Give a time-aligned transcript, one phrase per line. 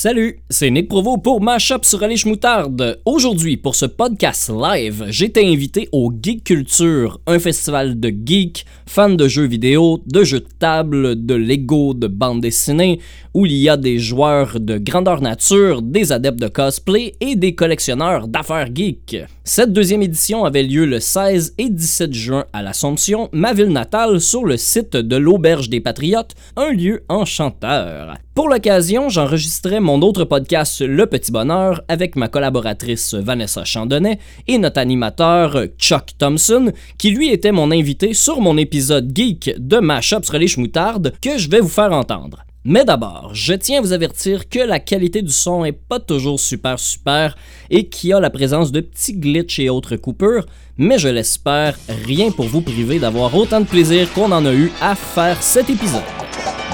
[0.00, 3.00] Salut, c'est Nick Provo pour Mashup sur Alice Moutarde.
[3.04, 9.10] Aujourd'hui, pour ce podcast live, été invité au Geek Culture, un festival de geeks, fans
[9.10, 13.00] de jeux vidéo, de jeux de table, de Lego, de bande dessinée,
[13.34, 17.56] où il y a des joueurs de grandeur nature, des adeptes de cosplay et des
[17.56, 19.16] collectionneurs d'affaires geeks.
[19.42, 24.20] Cette deuxième édition avait lieu le 16 et 17 juin à l'Assomption, ma ville natale,
[24.20, 28.14] sur le site de l'Auberge des Patriotes, un lieu enchanteur.
[28.38, 34.58] Pour l'occasion, j'enregistrais mon autre podcast Le Petit Bonheur avec ma collaboratrice Vanessa Chandonnet et
[34.58, 40.24] notre animateur Chuck Thompson, qui lui était mon invité sur mon épisode geek de Mashup
[40.24, 42.44] sur les Moutarde que je vais vous faire entendre.
[42.64, 46.38] Mais d'abord, je tiens à vous avertir que la qualité du son est pas toujours
[46.38, 47.36] super super
[47.70, 51.76] et qu'il y a la présence de petits glitches et autres coupures, mais je l'espère
[52.06, 55.70] rien pour vous priver d'avoir autant de plaisir qu'on en a eu à faire cet
[55.70, 56.02] épisode.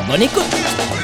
[0.07, 1.04] Bonne écoute!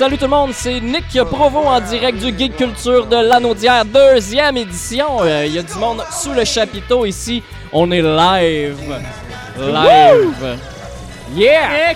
[0.00, 4.56] Salut tout le monde, c'est Nick Provo en direct du Geek Culture de l'Anaudière, deuxième
[4.56, 5.18] édition.
[5.20, 7.42] Euh, Il y a du monde sous le chapiteau ici.
[7.70, 8.78] On est live.
[9.58, 10.58] Live.
[11.36, 11.92] Yeah!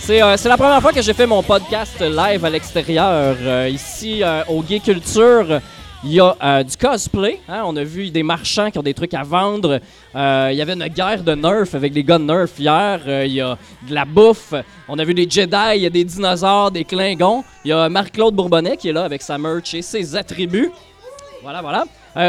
[0.00, 3.36] C'est euh, c'est la première fois que j'ai fait mon podcast live à l'extérieur.
[3.40, 5.60] Euh, ici, au Geek Culture,
[6.04, 7.40] il y a euh, du cosplay.
[7.48, 7.62] hein.
[7.66, 9.80] On a vu des marchands qui ont des trucs à vendre.
[10.14, 13.00] Euh, Il y avait une guerre de Nerf avec les gars de Nerf hier.
[13.06, 13.56] Euh, Il y a
[13.88, 14.52] de la bouffe.
[14.88, 17.42] On a vu des Jedi, il y a des dinosaures, des Klingons.
[17.64, 20.70] Il y a Marc-Claude Bourbonnais qui est là avec sa merch et ses attributs.
[21.42, 21.84] Voilà, voilà.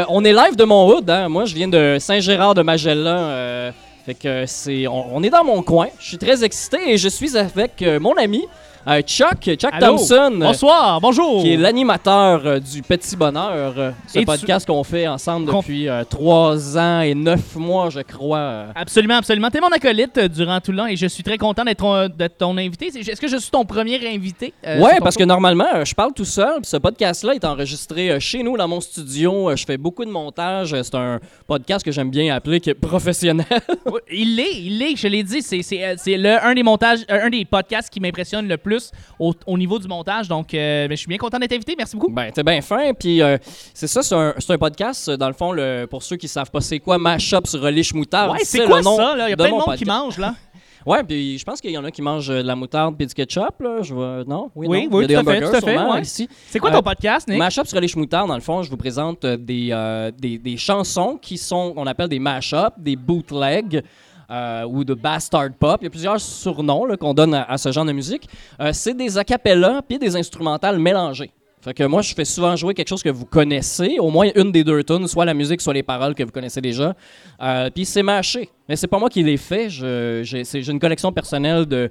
[0.08, 1.08] On est live de mon hood.
[1.10, 1.28] hein.
[1.28, 3.72] Moi, je viens de Saint-Gérard de Magellan.
[4.04, 5.88] fait que c'est, on, est dans mon coin.
[5.98, 8.44] Je suis très excité et je suis avec mon ami
[8.88, 9.86] euh, Chuck, Chuck Allô?
[9.96, 11.42] Thompson, euh, Bonsoir, bonjour.
[11.42, 15.50] qui est l'animateur euh, du Petit Bonheur, euh, ce Et tu- podcast qu'on fait ensemble
[15.50, 18.38] Qu'on- depuis euh, trois ans et neuf mois, je crois.
[18.38, 18.66] euh.
[18.74, 19.50] Absolument, absolument.
[19.50, 22.56] T'es mon acolyte euh, durant tout le long et je suis très content d'être ton,
[22.56, 22.90] invité.
[22.92, 24.52] C'est- Est-ce que je suis ton premier invité?
[24.66, 26.60] euh, ouais, sur ton parce que normalement, euh, je parle tout seul.
[26.62, 29.50] puis Ce podcast-là est enregistré euh, chez nous, dans mon studio.
[29.50, 30.72] Euh, Je fais beaucoup de montage.
[30.74, 33.46] Euh, C'est un podcast que j'aime bien appeler que professionnel.
[33.86, 35.42] Ouais, Il l'est, il l'est, je l'ai dit.
[35.42, 38.56] C'est, c'est, euh, c'est le, un des montages, euh, un des podcasts qui m'impressionne le
[38.56, 38.75] plus
[39.18, 40.28] au, au niveau du montage.
[40.28, 41.74] Donc, euh, ben, je suis bien content d'être invité.
[41.76, 42.12] Merci beaucoup.
[42.12, 42.92] Ben, t'es bien fin.
[42.94, 43.36] Puis, euh,
[43.74, 45.08] c'est ça, c'est un, c'est un podcast.
[45.08, 47.94] euh, Dans le fond, le, pour ceux qui savent pas c'est quoi, Mashup sur Relish
[47.94, 48.32] Moutarde.
[48.32, 49.16] ouais, c'est quoi le nom ça?
[49.16, 49.26] là?
[49.28, 50.34] Il y a plein de mon monde qui mange, là.
[50.86, 53.08] Ouais, puis je pense qu'il y en a qui mangent euh, de la moutarde puis
[53.08, 53.60] du ketchup.
[53.60, 53.82] Là.
[53.82, 54.22] Je vois...
[54.24, 54.52] Non?
[54.54, 54.96] Oui, Oui, non?
[54.98, 56.00] oui, Il y a tout à des fait, tout fait, ouais.
[56.02, 56.28] ici.
[56.48, 57.38] C'est quoi Euh, ton podcast, Nick?
[57.40, 61.18] Mashup sur Relish Moutarde, dans le fond, je vous présente des, euh, des, des chansons
[61.20, 63.82] qui sont, on appelle des mashups, des bootlegs.
[64.30, 65.78] Euh, ou de bastard pop.
[65.80, 68.28] Il y a plusieurs surnoms qu'on donne à, ce genre de musique.
[68.60, 71.30] Euh, c'est des acapellas puis des instrumentales mélangées.
[71.62, 74.62] Fait moi, je fais souvent jouer quelque chose que vous connaissez, au moins une des
[74.62, 76.94] deux tunes, soit la musique, soit les paroles que vous connaissez déjà.
[77.42, 78.50] Euh, puis c'est mâché.
[78.68, 79.68] Mais c'est pas moi qui l'ai fait.
[79.68, 81.90] J'ai une collection personnelle de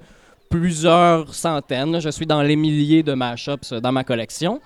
[0.50, 2.00] plusieurs centaines.
[2.00, 4.62] Je suis dans les milliers de mashups euh, dans ma collection.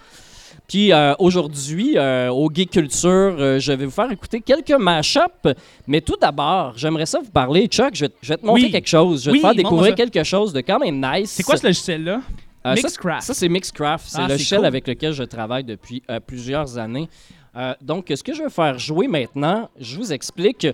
[0.69, 5.47] Puis euh, aujourd'hui, euh, au Geek Culture, euh, je vais vous faire écouter quelques mashups.
[5.87, 7.65] Mais tout d'abord, j'aimerais ça vous parler.
[7.67, 8.71] Chuck, je vais, je vais te montrer Oui.
[8.71, 9.21] quelque chose.
[9.23, 11.31] Je vais Oui, te faire découvrir quelque chose de quand même nice.
[11.31, 12.21] C'est quoi ce logiciel-là?
[12.63, 13.21] Ça, Mixcraft.
[13.23, 14.05] Ça, c'est Mixcraft.
[14.07, 14.65] C'est Ah, le cool.
[14.65, 17.09] avec lequel je travaille depuis plusieurs années.
[17.55, 20.65] Euh, donc, ce que je vais faire jouer maintenant, je vous explique.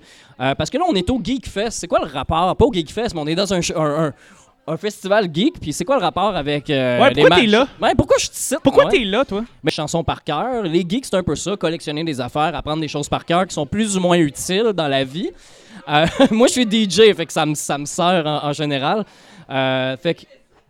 [0.41, 1.79] euh, parce que là, on est au Geek Fest.
[1.79, 2.53] C'est quoi le rapport?
[2.57, 4.13] Pas au Geek Fest, mais on est dans un, ch- un- un-
[4.67, 5.59] un festival geek.
[5.59, 6.69] Puis c'est quoi le rapport avec.
[6.69, 7.67] euh, Ouais, les pourquoi t'es là?
[7.81, 8.59] Ouais, pourquoi je te cite?
[8.63, 8.91] Pourquoi ouais?
[8.91, 9.43] t'es là, toi?
[9.63, 10.63] Mes chansons par cœur.
[10.63, 13.53] Les geeks, c'est un peu ça, collectionner des affaires, apprendre des choses par cœur qui
[13.53, 15.29] sont plus ou moins utiles dans la vie.
[15.89, 19.05] Euh, moi, je suis DJ, fait que ça me, ça me sert en, en général.
[19.49, 20.21] Euh, fait que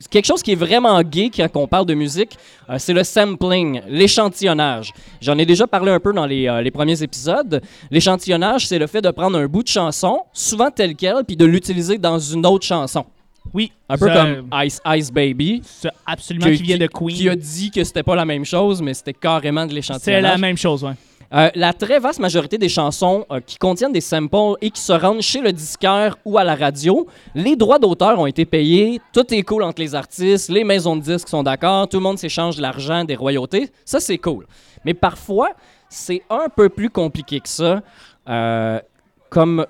[0.10, 2.38] quelque chose qui est vraiment geek quand on parle de musique,
[2.70, 4.92] euh, c'est le sampling, l'échantillonnage.
[5.22, 7.62] J'en ai déjà parlé un peu dans les, euh, les premiers épisodes.
[7.90, 11.46] L'échantillonnage, c'est le fait de prendre un bout de chanson, souvent tel quel, puis de
[11.46, 13.06] l'utiliser dans une autre chanson.
[13.54, 13.72] Oui.
[13.88, 15.62] Un peu comme Ice Ice Baby.
[16.06, 17.16] absolument, qui vient de Queen.
[17.16, 20.24] Qui a dit que c'était pas la même chose, mais c'était carrément de C'est l'échantillonnage.
[20.32, 20.94] la même chose, ouais.
[21.34, 24.94] Euh, la très vaste majorité des chansons euh, qui contiennent des samples et qui se
[24.94, 29.34] rendent chez le disquaire ou à la radio, les droits d'auteur ont été payés, tout
[29.34, 32.58] est cool entre les artistes, les maisons de disques sont d'accord, tout le monde s'échange
[32.58, 34.46] de l'argent, des royautés, ça c'est cool.
[34.86, 35.50] Mais parfois,
[35.90, 37.82] c'est un peu plus compliqué que ça,
[38.30, 38.80] euh,
[39.30, 39.66] comme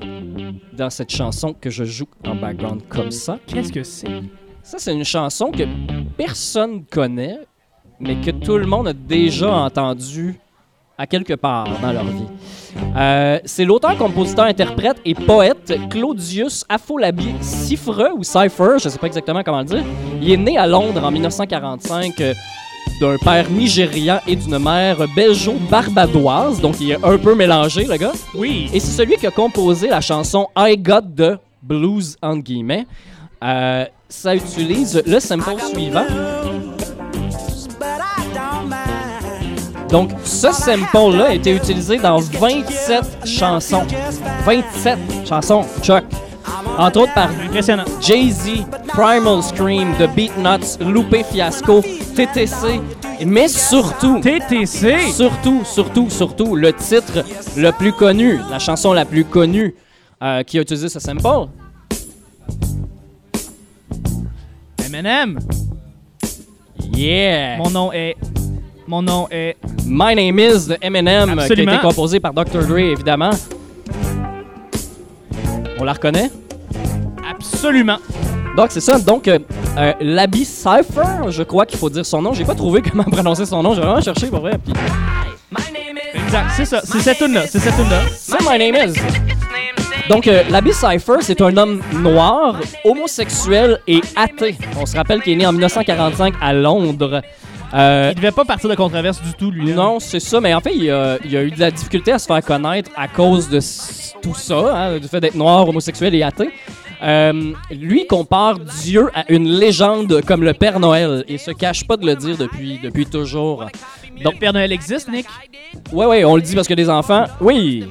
[0.73, 3.39] dans cette chanson que je joue en background comme ça.
[3.47, 4.07] Qu'est-ce que c'est?
[4.63, 5.63] Ça, c'est une chanson que
[6.17, 7.39] personne connaît,
[7.99, 10.39] mais que tout le monde a déjà entendu
[10.97, 12.25] à quelque part dans leur vie.
[12.95, 18.97] Euh, c'est l'auteur, compositeur, interprète et poète Claudius Afolabi Cifre ou Cypher, je ne sais
[18.99, 19.83] pas exactement comment le dire.
[20.21, 22.33] Il est né à Londres en 1945 euh,
[22.99, 28.13] d'un père nigérian et d'une mère belgeo-barbadoise, donc il est un peu mélangé, le gars.
[28.33, 28.69] Oui.
[28.73, 32.85] Et c'est celui qui a composé la chanson I Got the Blues, entre guillemets.
[33.43, 36.05] Euh, ça utilise le sample suivant.
[39.89, 43.83] Donc, ce sample-là a été utilisé dans 27 chansons.
[44.45, 44.97] 27
[45.27, 46.03] chansons, Chuck.
[46.77, 47.29] Entre autres par.
[48.01, 51.81] Jay-Z, Primal Scream, The Beatnuts, Lupe Fiasco,
[52.15, 52.81] TTC,
[53.25, 54.99] mais surtout, TTC.
[55.11, 57.23] surtout, surtout, surtout, le titre
[57.57, 59.73] le plus connu, la chanson la plus connue
[60.21, 61.49] euh, qui a utilisé ce sample.
[64.85, 65.39] Eminem.
[66.93, 67.57] Yeah!
[67.57, 68.15] Mon nom est.
[68.87, 69.55] Mon nom est.
[69.85, 72.65] My Name Is de Eminem, qui a été composé par Dr.
[72.67, 73.31] Dre, évidemment.
[75.79, 76.31] On la reconnaît?
[77.53, 77.97] Absolument.
[78.55, 78.99] Donc, c'est ça.
[78.99, 79.39] Donc, euh,
[79.77, 79.93] euh,
[80.43, 82.33] Cypher, je crois qu'il faut dire son nom.
[82.33, 83.73] J'ai pas trouvé comment prononcer son nom.
[83.73, 84.57] J'ai vraiment cherché pour vrai.
[84.63, 84.73] Puis,
[86.13, 86.45] Exact.
[86.55, 86.81] C'est ça.
[86.83, 87.45] C'est cette tune-là.
[87.47, 88.01] C'est cette tune-là.
[88.17, 88.93] c'est My Name Is.
[90.09, 94.55] Donc, euh, Labi Cypher, c'est un homme noir, homosexuel et athée.
[94.79, 97.21] On se rappelle qu'il est né en 1945 à Londres.
[97.73, 99.69] Euh, Il devait pas partir de controverse du tout, lui.
[99.69, 99.75] là.
[99.75, 102.19] Non, c'est ça, mais en fait, il a, il a eu de la difficulté à
[102.19, 103.59] se faire connaître à cause de
[104.21, 106.49] tout ça, hein, du fait d'être noir, homosexuel et athée.
[107.03, 111.97] Euh, lui compare Dieu à une légende comme le Père Noël et se cache pas
[111.97, 113.65] de le dire depuis, depuis toujours.
[114.23, 115.25] Donc, Père Noël existe, Nick?
[115.91, 117.25] Ouais, ouais, on le dit parce que des enfants.
[117.41, 117.85] Oui.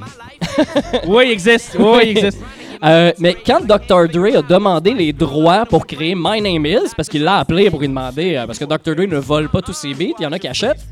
[1.07, 1.75] oui, il existe.
[1.79, 2.39] Oui, il existe.
[2.83, 4.07] Euh, mais quand Dr.
[4.11, 7.79] Dre a demandé les droits pour créer My Name Is, parce qu'il l'a appelé pour
[7.79, 8.95] lui demander, euh, parce que Dr.
[8.95, 10.85] Dre ne vole pas tous ses beats, il y en a qui achètent,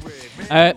[0.51, 0.73] euh,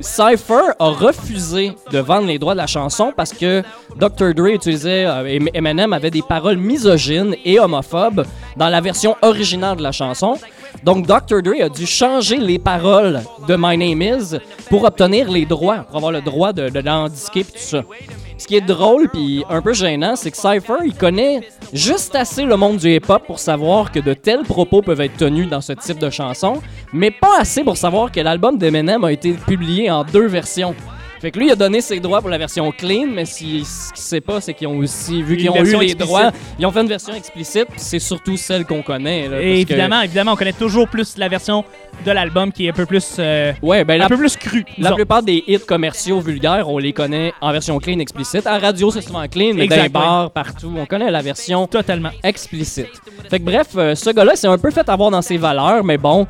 [0.00, 3.62] Cypher a refusé de vendre les droits de la chanson parce que
[3.96, 4.34] Dr.
[4.34, 5.06] Dre utilisait,
[5.52, 8.24] Eminem avait des paroles misogynes et homophobes
[8.56, 10.38] dans la version originale de la chanson.
[10.84, 11.42] Donc Dr.
[11.42, 14.38] Dre a dû changer les paroles de My Name Is
[14.70, 17.82] pour obtenir les droits, pour avoir le droit de, de et tout ça.
[18.40, 22.42] Ce qui est drôle puis un peu gênant, c'est que Cypher, il connaît juste assez
[22.42, 25.74] le monde du hip-hop pour savoir que de tels propos peuvent être tenus dans ce
[25.74, 30.04] type de chanson, mais pas assez pour savoir que l'album d'Eminem a été publié en
[30.04, 30.74] deux versions.
[31.20, 33.92] Fait que lui, il a donné ses droits pour la version clean, mais si, ce
[33.92, 35.98] qu'il sait pas, c'est qu'ils ont aussi, vu qu'ils ont eu les explicite.
[35.98, 39.28] droits, ils ont fait une version explicite, c'est surtout celle qu'on connaît.
[39.28, 41.62] là, Et parce que- évidemment, évidemment, on connaît toujours plus la version
[42.06, 43.16] de l'album qui est un peu plus.
[43.18, 44.64] euh, ouais, ben un la, peu plus crue.
[44.78, 44.94] la disons.
[44.96, 48.46] plupart des hits commerciaux vulgaires, on les connaît en version clean explicite.
[48.46, 52.10] À radio, c'est souvent clean, mais dans les bars, partout, on connaît la version Totalement.
[52.24, 52.88] explicite.
[53.28, 55.98] Fait que bref, euh, ce gars-là, c'est un peu fait avoir dans ses valeurs, mais
[55.98, 56.26] bon,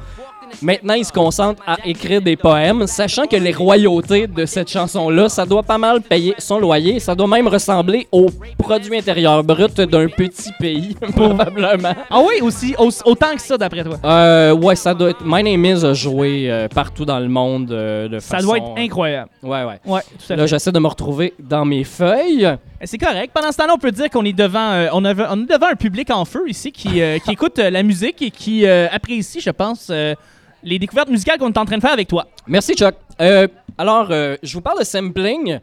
[0.62, 5.28] maintenant il se concentre à écrire des poèmes, sachant que les royautés de cette chanson-là,
[5.28, 8.26] ça doit pas mal payer son loyer, ça doit même ressembler au
[8.58, 11.94] produit intérieur brut d'un petit pays, probablement.
[12.10, 13.98] Ah oui, aussi, au- autant que ça, d'après toi.
[14.04, 15.22] Euh, ouais, ça doit être.
[15.24, 18.56] My Name Is a joué euh, partout dans le monde euh, de Ça façon- doit
[18.58, 19.30] être incroyable.
[19.42, 19.80] Ouais, ouais.
[19.86, 22.48] Ouais, tout à Là, j'essaie de me retrouver dans mes feuilles.
[22.84, 23.30] C'est correct.
[23.34, 25.66] Pendant ce temps-là, on peut dire qu'on est devant, euh, on, avait- on est devant
[25.70, 28.86] un public en feu ici qui, euh, qui écoute euh, la musique et qui euh,
[28.90, 30.14] apprécie, je pense, euh,
[30.62, 32.26] les découvertes musicales qu'on est en train de faire avec toi.
[32.46, 32.94] Merci, Chuck.
[33.20, 33.46] Euh,
[33.78, 35.58] alors, euh, je vous parle de sampling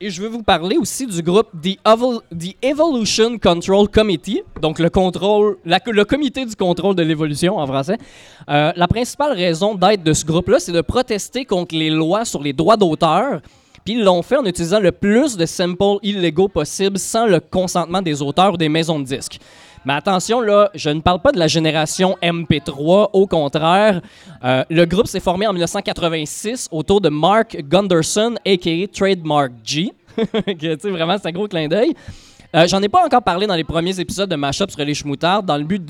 [0.00, 4.78] et je veux vous parler aussi du groupe The, Evol- The Evolution Control Committee, donc
[4.78, 7.96] le contrôle, le comité du contrôle de l'évolution en français.
[8.50, 12.42] Euh, la principale raison d'être de ce groupe-là, c'est de protester contre les lois sur
[12.42, 13.40] les droits d'auteur.
[13.84, 18.02] Puis ils l'ont fait en utilisant le plus de samples illégaux possible sans le consentement
[18.02, 19.38] des auteurs ou des maisons de disques.
[19.86, 24.00] Mais attention, là, je ne parle pas de la génération MP3, au contraire.
[24.42, 28.88] Euh, le groupe s'est formé en 1986 autour de Mark Gunderson, a.k.a.
[28.88, 29.92] Trademark G.
[30.16, 31.94] Que, vraiment, c'est un gros clin d'œil.
[32.56, 35.44] Euh, J'en ai pas encore parlé dans les premiers épisodes de Mashup sur les schmoutards
[35.44, 35.84] dans le but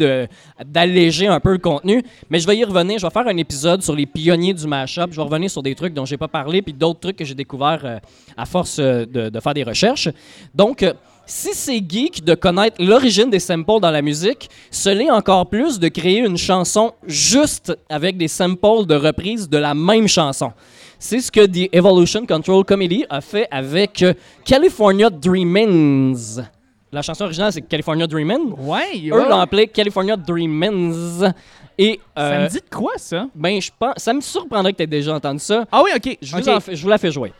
[0.64, 2.98] d'alléger un peu le contenu, mais je vais y revenir.
[2.98, 5.10] Je vais faire un épisode sur les pionniers du Mashup.
[5.10, 7.34] Je vais revenir sur des trucs dont j'ai pas parlé, puis d'autres trucs que j'ai
[7.34, 7.98] découverts euh,
[8.36, 10.10] à force euh, de, de faire des recherches.
[10.54, 10.84] Donc,
[11.28, 15.78] Si c'est geek de connaître l'origine des samples dans la musique, ce l'est encore plus
[15.80, 20.52] de créer une chanson juste avec des samples de reprise de la même chanson.
[20.98, 24.14] C'est ce que The Evolution Control Committee a fait avec euh,
[24.44, 26.14] California Dreamins.
[26.92, 28.52] La chanson originale, c'est California Dreamin'.
[28.58, 31.32] Ouais, Eux l'ont appelé California Dreamins.
[31.76, 33.26] Et Ça euh, me dit de quoi, ça?
[33.34, 35.64] ben, je pense, ça me surprendrait que tu aies déjà entendu ça.
[35.70, 36.16] Ah oui, OK.
[36.22, 36.48] Je vous, OK.
[36.48, 37.32] en fais- je vous la fais jouer.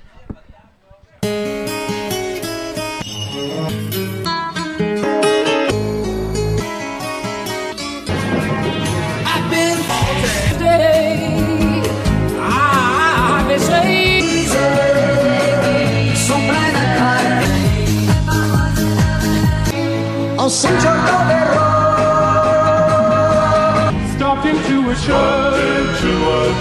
[20.47, 20.47] High.
[20.47, 20.95] On Central
[24.17, 24.95] Stopped into a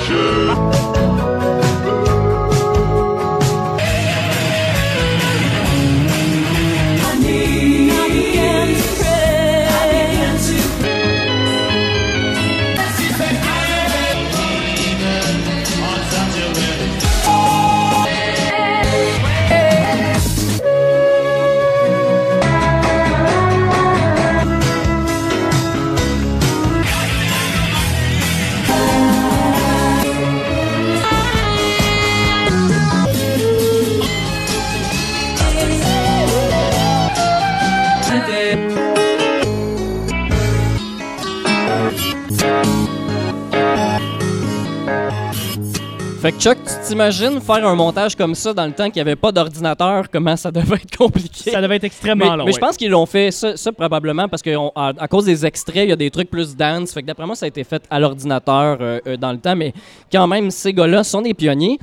[0.03, 1.14] church.
[46.25, 49.01] Fait que Chuck, tu t'imagines faire un montage comme ça dans le temps qu'il n'y
[49.01, 51.51] avait pas d'ordinateur, comment ça devait être compliqué?
[51.51, 52.45] Ça devait être mais, extrêmement long.
[52.45, 55.45] mais je pense qu'ils l'ont fait ça, ça probablement parce on- à, à cause des
[55.45, 56.93] extraits, il y a des trucs plus dance.
[56.93, 59.55] Fait que d'après moi, ça a été fait à l'ordinateur euh, euh, dans le temps.
[59.55, 59.71] Mais
[60.11, 61.77] quand même, ces gars-là sont des pionniers.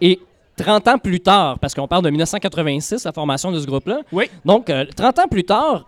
[0.00, 0.18] Et
[0.56, 4.00] 30 ans plus tard, parce qu'on parle de 1986, la formation de ce groupe-là.
[4.10, 4.24] Oui.
[4.46, 5.84] Donc, euh, 30 ans plus tard,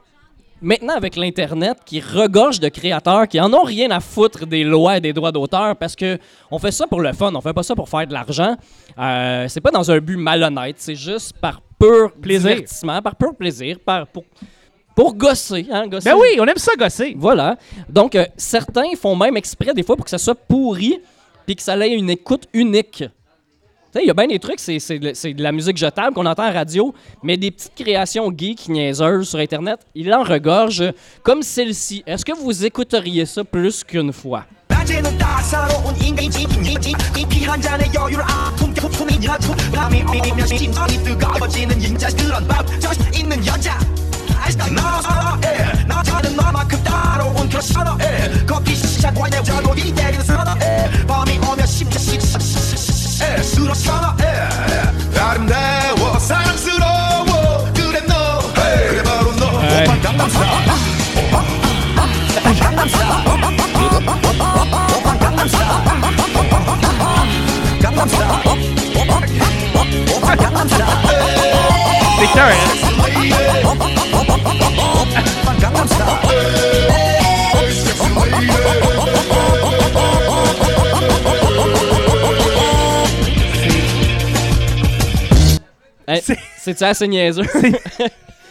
[0.65, 4.97] maintenant avec l'Internet qui regorge de créateurs qui en ont rien à foutre des lois
[4.97, 6.19] et des droits d'auteur parce que
[6.51, 8.57] on fait ça pour le fun, on fait pas ça pour faire de l'argent.
[8.99, 12.51] Euh, c'est pas dans un but malhonnête, c'est juste par pur Plaisir.
[12.51, 14.25] divertissement, par pur plaisir, par, pour,
[14.97, 15.67] pour gosser.
[15.71, 16.11] Hein, gosser.
[16.11, 17.15] Ben oui, on aime ça gosser.
[17.17, 17.57] Voilà.
[17.89, 21.01] Donc, euh, certains font même exprès des fois pour que ça soit pourri
[21.47, 23.05] puis que ça ait une écoute unique
[23.94, 25.76] Tu sais, il y a bien des trucs, c'est, c'est, de- c'est de la musique
[25.78, 26.94] jetable qu'on entend à radio,
[27.24, 30.84] mais des petites créations geeks niaiseuses sur Internet, il en regorge
[31.24, 32.04] comme celle-ci.
[32.06, 34.46] Est-ce que vous écouteriez ça plus qu'une fois?
[34.70, 39.38] 낮에는 따사로운 인간이지 이피한 잔의 여유를 아픔 품이냐
[39.74, 43.78] 밤이 오면 심장이 뜨거워지는 인자 그런 밤 자신 있는 여자
[44.40, 51.66] 아직도 너에 나자는 너만큼 따로운 그런 선어에 커피 시작과 내 자고이 내리는 선어에 밤이 오면
[51.68, 52.53] 심장 시시
[53.24, 54.26] 시시에 술어 선어에
[55.18, 60.68] 아름다워 사랑스러워 그래 너 그래 바로 너 오빤 강남스타일
[61.18, 61.34] 오빤
[62.60, 63.10] 강남스타일
[63.96, 64.12] 오빤
[65.20, 65.64] 강남스타일
[67.82, 68.36] 강남스타일
[70.18, 70.84] 오빤 강남스타
[86.15, 87.43] Hey, C'est- C'est-tu assez niaiseux?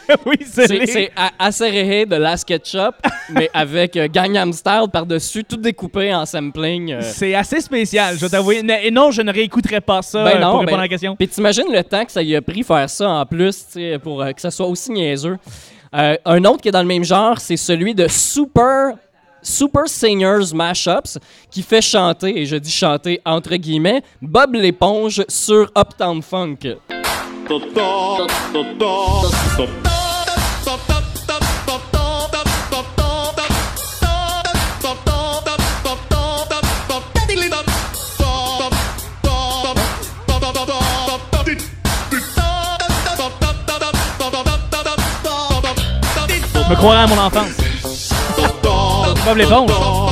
[0.26, 2.94] oui, c'est c'est, c'est a- assez réhé de Last Ketchup,
[3.30, 6.92] mais avec euh, Gangnam Style par-dessus, tout découpé en sampling.
[6.92, 7.00] euh.
[7.02, 8.62] C'est assez spécial, je dois t'avouer.
[8.82, 10.88] Et non, je ne réécouterai pas ça Ben euh, non, pour ben- répondre à la
[10.88, 11.16] question.
[11.16, 13.98] Puis t'imagines le temps que ça y a pris faire ça en plus, tu sais,
[13.98, 15.38] pour euh, que ça soit aussi niaiseux.
[15.96, 18.96] Euh, un autre qui est dans le même genre, c'est celui de Super
[19.40, 21.18] Super Singers Mashups
[21.50, 26.58] qui fait chanter, et je dis chanter entre guillemets, Bob l'éponge sur Uptown Funk.
[46.70, 48.10] Me croirais à mon enfance.
[49.26, 50.03] Bob l'éponge.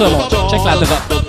[0.00, 1.19] Check ça, mon check la drop.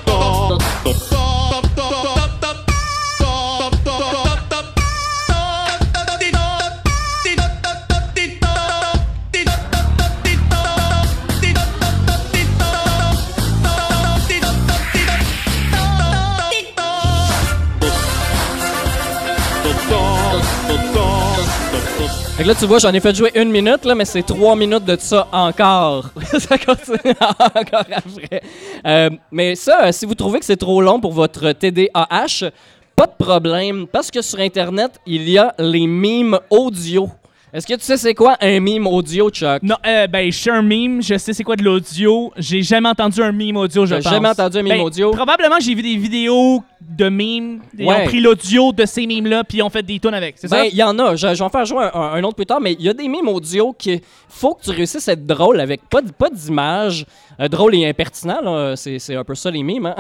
[22.42, 24.84] Fait là, tu vois, j'en ai fait jouer une minute, là, mais c'est trois minutes
[24.84, 26.10] de ça encore.
[26.24, 28.42] ça continue encore après.
[28.84, 32.50] Euh, mais ça, euh, si vous trouvez que c'est trop long pour votre TDAH,
[32.96, 37.12] pas de problème, parce que sur Internet, il y a les mimes audio.
[37.54, 39.62] Est-ce que tu sais c'est quoi un mime audio, Chuck?
[39.62, 42.32] Non, euh, ben, je suis un mime, je sais c'est quoi de l'audio.
[42.38, 44.04] J'ai jamais entendu un mime audio, je pense.
[44.06, 45.12] jamais entendu un mime Ben, audio?
[45.12, 47.60] Probablement, j'ai vu des vidéos de mimes.
[47.78, 48.04] Ils Ouais.
[48.04, 50.36] ont pris l'audio de ces mimes-là, puis ils ont fait des tunes avec.
[50.38, 50.66] C'est Ben, ça?
[50.66, 51.18] il y en a.
[51.18, 52.90] Je, je vais en faire jouer un, un- un autre plus tard, mais il y
[52.90, 56.30] a des mimes audio qui faut que tu réussisses à être drôle avec pas, pas
[56.30, 57.06] d'image.
[57.42, 58.76] Euh, drôle et impertinent, là.
[58.78, 59.88] C'est, c'est un peu ça les mimes.
[59.88, 59.96] hein.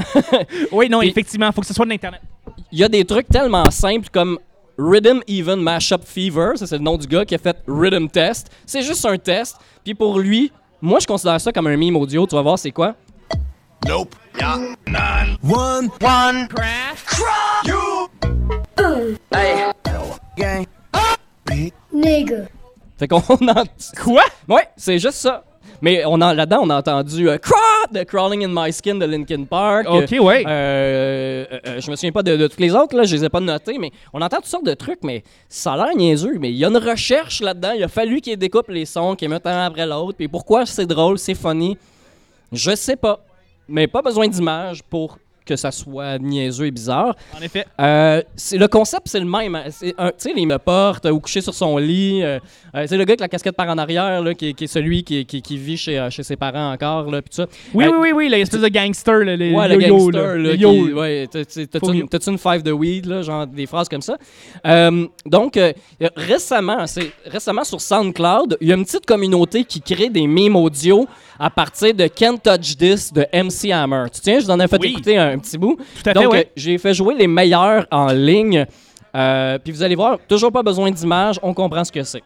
[0.72, 2.22] Oui, non, puis- effectivement, faut que ce soit de l'Internet.
[2.72, 4.40] Il y a des trucs tellement simples comme
[4.82, 6.54] Rhythm Even Mashup Fever.
[6.56, 8.50] Ça, c'est le nom du gars qui a fait Rhythm Test.
[8.66, 9.58] C'est juste un test.
[9.84, 12.26] Puis pour lui, moi, je considère ça comme un mime audio.
[12.26, 12.96] Tu vas voir, c'est quoi?
[13.88, 16.48] One, one,
[21.94, 22.48] Nigga.
[22.98, 23.64] Fait qu'on en...
[24.04, 24.24] Quoi?
[24.48, 25.44] Ouais, c'est juste ça.
[25.82, 27.38] Mais on a, là-dedans, on a entendu euh,
[27.92, 29.86] de Crawling in My Skin de Linkin Park.
[29.90, 30.44] Ok, ouais.
[30.48, 33.26] Euh, euh, euh, je me souviens pas de, de tous les autres, là, je les
[33.26, 36.38] ai pas notés, mais on entend toutes sortes de trucs, mais ça a l'air niaiseux.
[36.40, 37.72] Mais il y a une recherche là-dedans.
[37.76, 40.18] Il a fallu qu'ils découpent les sons, qu'ils mettent un après l'autre.
[40.18, 41.78] Puis pourquoi c'est drôle, c'est funny,
[42.52, 43.20] je sais pas.
[43.68, 47.16] Mais pas besoin d'image pour que ça soit niaiseux et bizarre.
[47.38, 47.66] En effet.
[47.80, 49.56] Euh, c'est le concept, c'est le même.
[49.56, 49.64] hein.
[49.82, 52.22] Tu sais, il me porte ou couché sur son lit.
[52.24, 52.40] euh,
[52.76, 55.04] euh, c'est le gars avec la casquette par en arrière, là, qui, qui est celui
[55.04, 57.48] qui, qui- qui vit chez, euh, chez ses parents encore, là, ça.
[57.74, 60.56] Oui, Euh, oui, oui, oui, l'espèce de gangster, là, le Ouais, le gangster, là.
[60.58, 64.18] qui- ouais, t'as-tu une, une five de weed, là, genre des phrases comme ça?
[64.66, 69.64] Euh, donc, euh, euh, récemment, c'est récemment sur SoundCloud, il y a une petite communauté
[69.64, 71.08] qui crée des memes audio
[71.40, 74.06] à partir de Can't Touch This de MC Hammer.
[74.14, 74.90] Tu tiens, je vous en ai fait Oui.
[74.92, 75.78] écouter un, petit bout.
[75.78, 76.46] Tout à fait, Donc, ouais.
[76.48, 78.66] euh, j'ai fait jouer les meilleurs en ligne.
[79.16, 82.24] Euh, Puis vous allez voir, toujours pas besoin d'image, on comprend ce que c'est.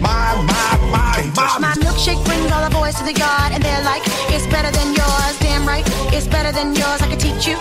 [0.00, 0.08] my,
[0.42, 0.50] my,
[0.90, 1.60] my, my.
[1.60, 4.94] My milkshake brings all the boys to the yard, and they're like, it's better than
[4.94, 5.36] yours.
[5.40, 7.00] Damn right, it's better than yours.
[7.02, 7.56] I could teach you,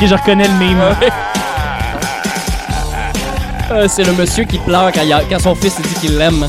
[0.00, 0.80] Ok, je reconnais le meme.
[3.72, 6.16] Euh, c'est le monsieur qui pleure quand, il a- quand son fils il dit qu'il
[6.18, 6.48] l'aime.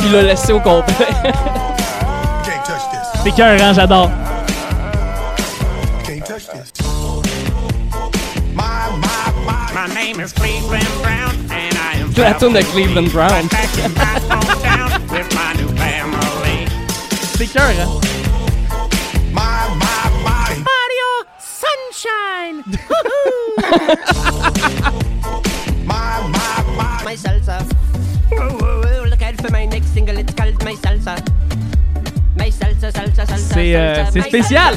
[0.00, 1.08] Il l'a laissé au complet.
[3.24, 4.10] C'est cœur, hein, j'adore.
[12.16, 13.48] La tune de Cleveland Brown.
[17.36, 18.03] C'est cœur, hein.
[25.84, 27.04] My, my, my.
[27.04, 27.58] my salsa.
[28.32, 31.18] Oh, oh, oh, look out for my next single, it's called my salsa.
[32.36, 33.54] My salsa, salsa, salsa.
[33.54, 34.76] C'est, euh, spécial.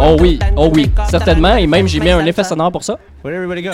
[0.00, 1.56] Oh oui, oh oui, certainement.
[1.56, 2.98] Et même j'ai mis un effet sonore pour ça.
[3.22, 3.72] Where'd everybody go?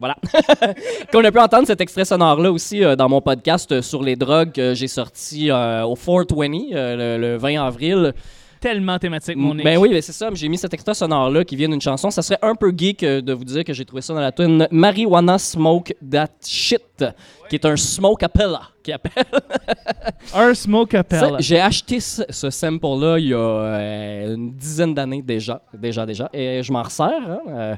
[0.00, 0.16] Voilà.
[1.12, 4.16] Qu'on a pu entendre cet extrait sonore-là aussi euh, dans mon podcast euh, sur les
[4.16, 8.14] drogues que j'ai sorti euh, au 420 euh, le, le 20 avril.
[8.60, 9.54] Tellement thématique, mon.
[9.54, 10.28] Ben oui, ben c'est ça.
[10.34, 12.10] J'ai mis cet extrait sonore-là qui vient d'une chanson.
[12.10, 14.32] Ça serait un peu geek euh, de vous dire que j'ai trouvé ça dans la
[14.32, 17.04] tune Marijuana Smoke That Shit,
[17.48, 19.24] qui est un smoke appella, qui appelle.
[20.34, 21.36] Un smoke Ça, appel.
[21.40, 26.28] J'ai acheté ce, ce sample-là il y a euh, une dizaine d'années déjà, déjà, déjà,
[26.32, 27.08] et je m'en resserre.
[27.28, 27.76] hein, euh,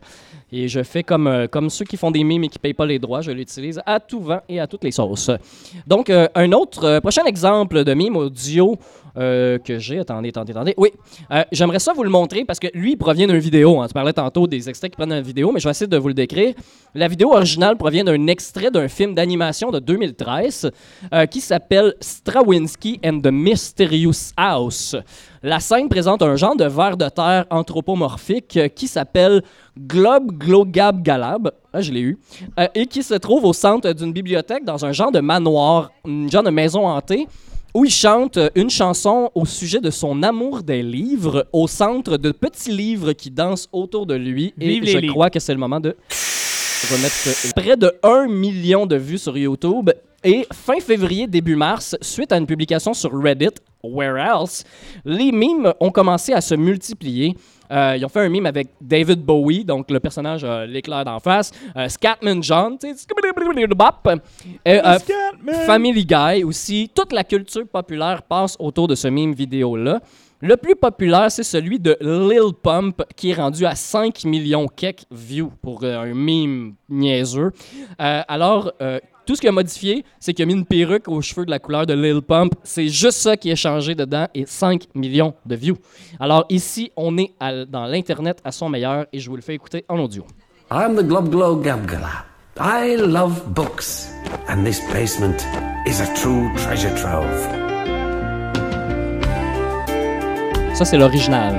[0.51, 2.85] et je fais comme, euh, comme ceux qui font des mimes et qui payent pas
[2.85, 5.31] les droits, je l'utilise à tout vent et à toutes les sauces.
[5.87, 8.77] Donc, un autre, prochain exemple de mime audio
[9.17, 9.99] euh, que j'ai.
[9.99, 10.75] Attendez, attendez, attendez.
[10.77, 10.91] Oui,
[11.31, 13.81] euh, j'aimerais ça vous le montrer parce que lui, il provient d'une vidéo.
[13.81, 13.87] hein.
[13.87, 16.09] Tu parlais tantôt des extraits qui prennent une vidéo, mais je vais essayer de vous
[16.09, 16.55] le décrire.
[16.95, 20.71] La vidéo originale provient d'un extrait d'un film d'animation de 2013
[21.13, 24.97] euh, qui s'appelle Strawinsky and the Mysterious House.
[25.43, 29.43] La scène présente un genre de ver de terre anthropomorphique qui s'appelle
[29.77, 31.51] Globe Glogab Galab.
[31.73, 32.19] Ah, je l'ai eu.
[32.75, 36.43] Et qui se trouve au centre d'une bibliothèque dans un genre de manoir, une genre
[36.45, 37.27] de maison hantée
[37.75, 42.17] où il chante euh, une chanson au sujet de son amour des livres au centre
[42.17, 44.53] de petits livres qui dansent autour de lui.
[44.61, 45.13] Et Vive les je livres.
[45.15, 45.97] crois que c'est le moment de
[46.91, 49.91] remettre près de 1 million de vues sur YouTube.
[50.25, 54.65] Et fin février, début mars, suite à une publication sur Reddit, Where Else,
[55.05, 57.35] les mimes ont commencé à se multiplier.
[57.73, 61.19] Euh, ils ont fait un mime avec David Bowie, donc le personnage a l'éclair d'en
[61.19, 62.79] face, euh, Scatman John.
[62.85, 64.19] Euh,
[64.69, 64.99] euh,
[65.67, 66.91] Family Guy aussi.
[66.95, 70.01] Toute la culture populaire passe autour de ce mime vidéo-là.
[70.45, 75.05] Le plus populaire, c'est celui de Lil Pump, qui est rendu à 5 millions quelques
[75.13, 77.53] views pour euh, un meme niaiseux.
[78.01, 81.23] Euh, alors, euh, tout ce qu'il a modifié, c'est qu'il a mis une perruque aux
[81.23, 82.55] cheveux de la couleur de Lil Pump.
[82.65, 85.77] C'est juste ça qui est changé dedans et 5 millions de views.
[86.19, 87.31] Alors ici, on est
[87.69, 90.27] dans l'Internet à son meilleur et je vous le fais écouter en audio.
[90.73, 92.25] I'm the Glob Gabgala.
[92.59, 94.11] I love books,
[94.49, 95.47] and this basement
[95.87, 97.72] is a true treasure trove.
[100.83, 101.55] Ça, c'est l'original.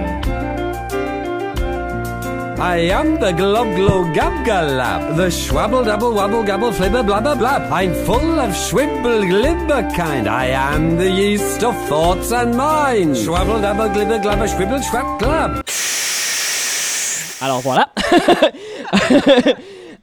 [2.60, 7.72] I am the Glob Glow Gabgalab, the schwabble double wabble gabble flibber blabber blab.
[7.72, 10.28] I'm full of schwibble glibber kind.
[10.28, 13.24] I am the yeast of thoughts and minds.
[13.24, 15.64] Schwabble dabble glibber glabber schwibble schwab glab.
[17.42, 17.88] Alors voilà.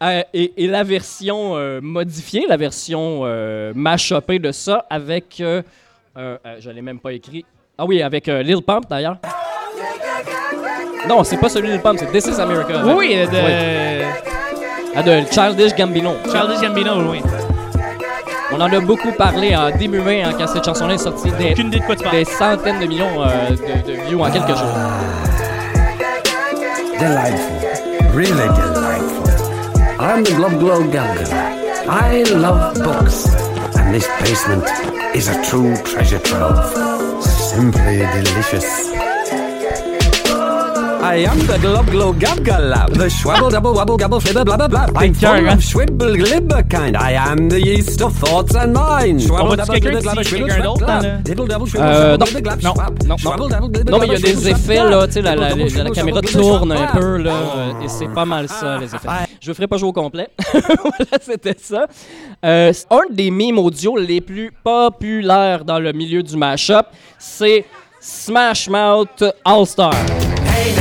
[0.02, 5.42] Euh, et, et la version euh, modifiée, la version euh, mashupée de ça avec.
[5.42, 5.60] Euh,
[6.16, 7.44] euh, euh, je l'ai même pas écrit.
[7.82, 9.16] Ah oui, avec euh, Lil Pump d'ailleurs.
[11.08, 12.74] Non, c'est pas celui de Lil Pump, c'est This is America.
[12.84, 14.04] Oui, oui, de.
[14.94, 16.12] Ah, de Childish Gambino.
[16.30, 17.22] Childish Gambino, oui.
[18.52, 21.30] On en a beaucoup parlé en début mai hein, quand cette chanson-là est sortie.
[21.38, 22.16] Des, Aucune idée de quoi tu parles.
[22.18, 24.76] des centaines de millions euh, de, de views en quelques jours.
[26.98, 28.14] Delightful.
[28.14, 29.24] Really delightful.
[29.98, 31.88] I'm the Glob Glow Gabgala.
[31.88, 33.24] I love books,
[33.78, 34.66] and this basement
[35.14, 36.89] is a true treasure trove.
[37.50, 38.89] Simply delicious.
[41.12, 44.96] I am the Glob Glow Gabgalab, the schwabble double wabble gabble flibber blabber blab.
[44.96, 46.96] I'm full of schwibble glibber kind.
[46.96, 49.26] I am the yeast of thoughts and minds.
[49.26, 51.02] Schwabble double glibber glabber schwibble glab.
[51.02, 52.26] le- Diddle double schwibble Euh, non.
[52.40, 52.74] glab Non.
[52.74, 53.40] schwab.
[53.90, 55.06] Mais il y a des effets, là, glab.
[55.08, 55.22] tu sais,
[55.82, 57.82] la, caméra tourne un peu, là, glab.
[57.82, 59.08] et c'est pas mal ça, les effets.
[59.40, 60.28] Je ne ferai pas jouer au complet.
[60.52, 61.86] voilà, c'était ça.
[62.44, 66.86] Euh, un des mimes audio les plus populaires dans le milieu du mashup,
[67.18, 67.64] c'est
[68.00, 70.30] Smash Mouth go play.
[70.46, 70.72] Hey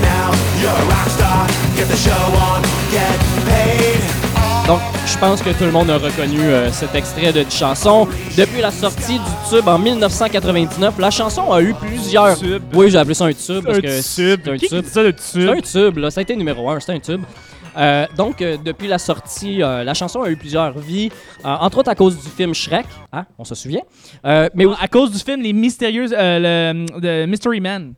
[0.00, 0.30] now,
[0.60, 1.46] you're a rock star.
[1.76, 4.00] Get the show on, get paid.
[4.66, 8.08] Donc, je pense que tout le monde a reconnu euh, cet extrait de chanson.
[8.36, 12.38] Depuis la sortie du tube en 1999, la chanson a eu plusieurs.
[12.38, 12.62] Tube.
[12.72, 14.00] Oui, j'ai appelé ça un tube parce Un que tube.
[14.02, 14.82] c'est un Qui tube.
[14.82, 15.64] dit ça, le C'est un tube?
[15.64, 16.10] tube, là.
[16.10, 17.22] Ça a été numéro un, c'est un tube.
[17.76, 21.10] Euh, donc, euh, depuis la sortie, euh, la chanson a eu plusieurs vies,
[21.42, 23.82] entre autres à cause du film Shrek, hein, on se souvient.
[24.24, 27.94] Mais À cause du film Les Mystérieuses, le, de Mystery Man.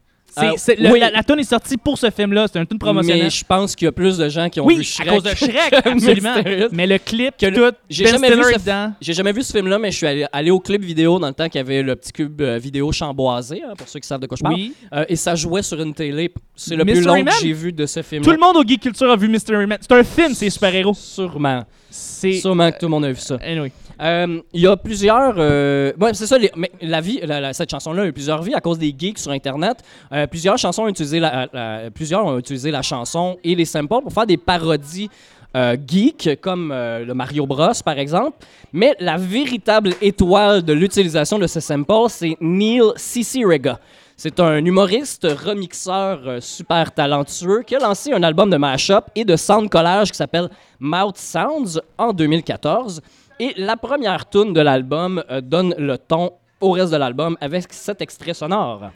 [0.59, 1.01] C'est, Euh, oui.
[1.01, 2.47] la, la tune est sortie pour ce film-là.
[2.53, 3.25] C'est un tune promotionnel.
[3.25, 5.09] mais je pense qu'il y a plus de gens qui ont vu Shrek.
[5.09, 6.35] à cause de Shrek, absolument.
[6.73, 8.29] Mais le clip, Que le- tout, J'ai Ben jamais,
[9.01, 11.49] jamais vu ce film-là, mais je suis allé, allé au clip vidéo dans le temps
[11.49, 14.27] qu'il y avait le petit cube euh, vidéo chamboisé, hein, pour ceux qui savent de
[14.27, 14.55] quoi je parle.
[14.55, 14.75] Oui.
[14.93, 16.33] Euh, et ça jouait sur une télé.
[16.55, 17.35] C'est le Mystery plus long Man?
[17.35, 19.67] que j'ai vu de ce film Tout le monde au Geek Culture a vu Mystery
[19.67, 19.79] Man.
[19.81, 20.95] C'est un film, c'est super-héros.
[20.95, 21.65] Sûrement.
[21.91, 22.33] C'est.
[22.35, 23.37] Sûrement que tout le monde a vu ça.
[23.43, 23.73] Anyway.
[23.99, 25.35] Euh, Il y a plusieurs.
[25.39, 26.37] Euh, ouais, c'est ça.
[26.37, 28.95] les- mais la vie, la- la- cette chanson-là a eu plusieurs vies à cause des
[28.97, 29.79] geeks sur Internet.
[30.13, 35.11] Euh, plusieurs chansons ont utilisé la, chanson et les samples pour faire des parodies.
[35.55, 38.37] euh, geeks comme euh, le Mario Bros par exemple,
[38.75, 43.79] mais la véritable étoile de l'utilisation de ce sample, c'est Neil Cicierega.
[44.19, 49.27] C'est un humoriste remixeur euh, super talentueux qui a lancé un album de mashup et
[49.27, 50.49] de sound collage qui s'appelle
[50.81, 53.03] Mouth Sounds en 2014.
[53.39, 57.73] Et la première tune de l'album euh, donne le ton au reste de l'album avec
[57.73, 58.91] cet extrait sonore.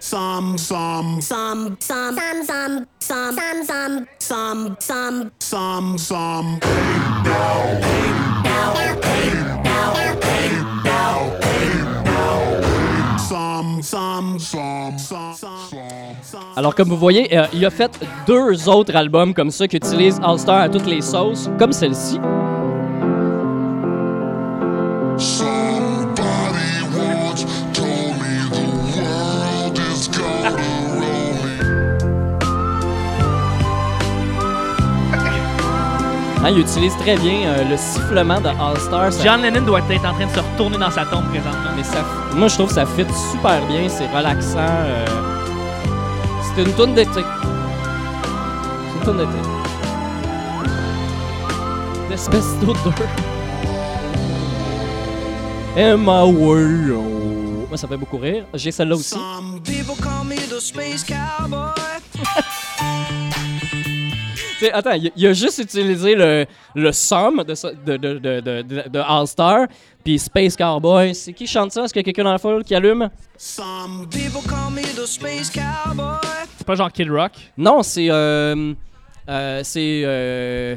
[16.57, 17.91] Alors comme vous voyez, euh, il a fait
[18.27, 22.19] deux autres albums comme ça qui utilisent All Star à toutes les sauces, comme celle-ci.
[36.43, 39.13] Hein, il utilise très bien euh, le sifflement de All Star.
[39.13, 41.71] ça- John Lennon doit être en train de se retourner dans sa tombe présentement.
[41.77, 41.99] Mais ça,
[42.35, 44.59] moi, je trouve que ça fit super bien, c'est relaxant.
[44.59, 45.05] euh,
[46.57, 47.11] c'est une tourne d'été.
[47.23, 49.39] C'est une tourne d'été.
[52.09, 52.95] D'espèce d'odeur.
[55.77, 56.25] Emma.
[56.25, 58.45] Moi, ça fait beaucoup rire.
[58.55, 59.11] J'ai celle-là aussi.
[59.11, 61.71] Some people call me the space cowboy.
[64.61, 66.45] C'est- attends, il, il a juste utilisé le,
[66.75, 69.67] le sum de, de, de, de, de, de- de All-Star,
[70.05, 71.15] puis Space Cowboy.
[71.15, 71.85] C'est qui chante ça?
[71.85, 73.09] Est-ce qu'il y a quelqu'un dans la foule qui allume?
[73.39, 76.19] Some people call me the space cowboy.
[76.59, 77.33] C'est pas genre Kid Rock?
[77.57, 78.09] Non, c'est.
[78.11, 78.75] Euh,
[79.29, 80.03] euh, c'est.
[80.05, 80.77] euh,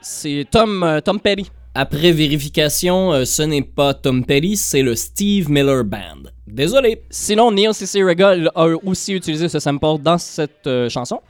[0.00, 1.50] c'est Tom, euh, Tom Petty.
[1.74, 6.30] Après vérification, euh, ce n'est pas Tom Petty, c'est le Steve Miller Band.
[6.46, 7.02] Désolé.
[7.10, 8.02] Sinon, Neil C.C.
[8.02, 11.20] Regal a aussi utilisé ce sample dans cette euh, chanson.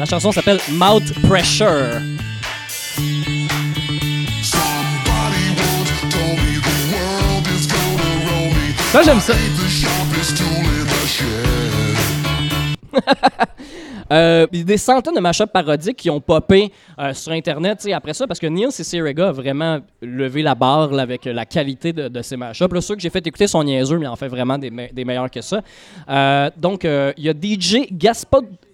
[0.00, 2.00] La chanson s'appelle Mouth Pressure.
[8.92, 9.34] Ça, j'aime ça.
[14.12, 18.40] Euh, des centaines de mashups parodiques qui ont popé euh, sur Internet après ça, parce
[18.40, 19.00] que Neil C.C.
[19.00, 22.74] Rega a vraiment levé la barre là, avec la qualité de, de ses mashups.
[22.74, 24.92] Là, ceux que j'ai fait écouter sont niaiseux, mais il en fait vraiment des, me-
[24.92, 25.60] des meilleurs que ça.
[26.08, 28.42] Euh, donc, euh, il y a DJ Gaspa-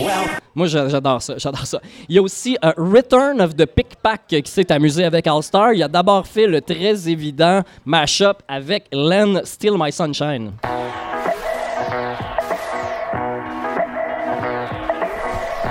[0.00, 1.80] Well, Moi, j'a- j'adore ça, j'adore ça.
[2.08, 5.72] Il y a aussi euh, Return of the Pickpack qui s'est amusé avec All Star.
[5.72, 10.52] Il a d'abord fait le très évident mashup avec Len Still My Sunshine.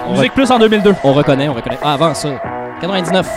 [0.07, 0.95] On, Musique plus en 2002.
[1.03, 1.77] on reconnaît, on reconnaît.
[1.83, 2.29] Ah, avant ça,
[2.81, 3.27] 99.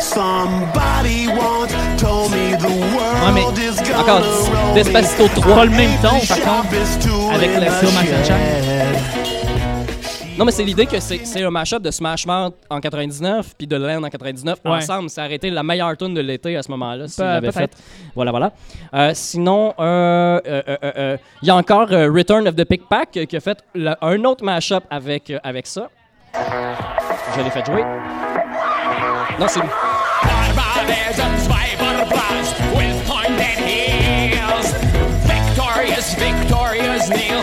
[0.00, 4.74] somebody once told me the world mais is gonna encore.
[4.74, 5.54] Despacito 3.
[5.54, 7.34] Pas le même ton, par contre.
[7.34, 8.67] avec in le
[10.38, 13.74] Non, mais c'est l'idée que c'est un mashup de Smash Mouth en 99 puis de
[13.74, 14.70] Len en 99 Ouais.
[14.70, 15.10] ensemble.
[15.10, 17.58] Ça a arrêté la meilleure tune de l'été à ce moment-là, s'il Pe- l'avait fait.
[17.66, 17.78] peut-être.
[18.14, 18.52] Voilà, voilà.
[18.94, 22.64] Euh, sinon, euh, euh, euh, euh, euh, il y a encore euh, Return of the
[22.64, 25.88] Pickpack euh, qui a fait le- un autre mashup avec, euh, avec ça.
[27.36, 27.82] Je l'ai fait jouer.
[29.40, 29.68] Non, c'est lui.
[30.54, 34.72] Barbarism, Zweiberblas with pointed heels.
[35.26, 37.38] Victorious, victorious Neil.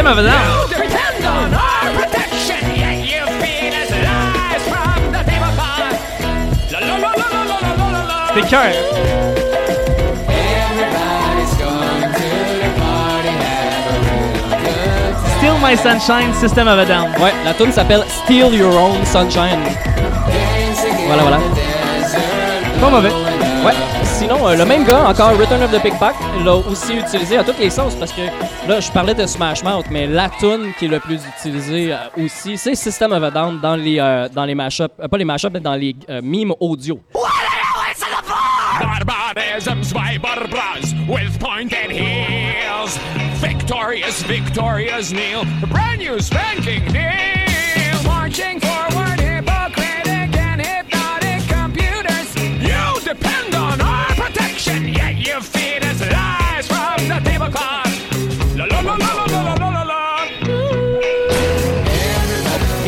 [0.00, 0.44] System of a Down.
[0.60, 5.52] You depend on our protection, yet you feed us lies from the table
[6.70, 8.34] La la la la la la la la la.
[8.34, 8.72] C'est cœur.
[15.38, 17.10] Still My Sunshine, System of a Down.
[17.20, 19.60] Ouais, la tune s'appelle Steal Your Own Sunshine.
[21.06, 21.38] Voilà, voilà.
[22.80, 23.29] Pas mauvais.
[23.64, 23.74] Ouais.
[24.04, 27.58] Sinon, euh, le même gars, encore Return of the Pickpack, l'a aussi utilisé à toutes
[27.58, 28.22] les sauces parce que
[28.66, 32.24] là, je parlais de Smash Mouth, mais la tune qui est le plus utilisée euh,
[32.24, 35.24] aussi, c'est System of a Down dans les, euh, dans les mashups, euh, pas les
[35.24, 37.00] mashups, mais dans les euh, mimes audio.
[38.80, 42.98] Barbarism, Zweiberblas with pointed heels.
[43.40, 45.44] Victorious, victorious Neil.
[45.68, 48.02] Brand new spanking Neil.
[48.04, 49.09] Marching forward,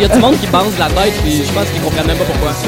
[0.03, 2.25] y a du monde qui pense la tête, puis je pense qu'ils comprennent même pas
[2.25, 2.53] pourquoi.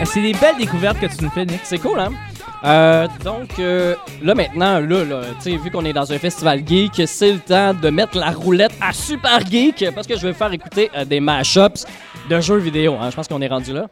[0.00, 1.60] Eh, C'est des belles découvertes que tu nous fais, Nick.
[1.64, 2.10] C'est cool, hein?
[2.64, 6.62] Euh, donc, euh, là maintenant, là, là tu sais, vu qu'on est dans un festival
[6.66, 10.32] geek, c'est le temps de mettre la roulette à Super Geek parce que je vais
[10.32, 11.84] faire écouter euh, des mashups
[12.30, 12.96] de jeux vidéo.
[12.98, 13.10] hein.
[13.10, 13.86] Je pense qu'on est rendu là.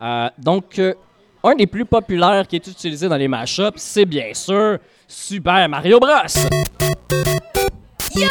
[0.00, 0.94] Euh, donc, euh,
[1.42, 4.78] un des plus populaires qui est utilisé dans les mashups, c'est bien sûr
[5.12, 6.48] Super Mario Bros.
[8.14, 8.28] Yo,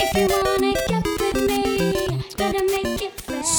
[0.00, 0.57] If you want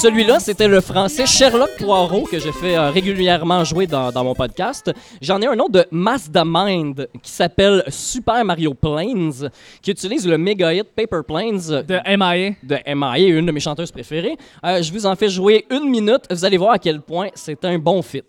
[0.01, 4.33] celui-là, c'était le français Sherlock Poirot que je fais euh, régulièrement jouer dans, dans mon
[4.33, 4.89] podcast.
[5.21, 9.49] J'en ai un autre de Mastermind qui s'appelle Super Mario Planes,
[9.81, 12.51] qui utilise le méga hit Paper Planes De MIA.
[12.63, 14.38] de MIA, une de mes chanteuses préférées.
[14.63, 16.23] Euh, je vous en fais jouer une minute.
[16.31, 18.23] Vous allez voir à quel point c'est un bon fit.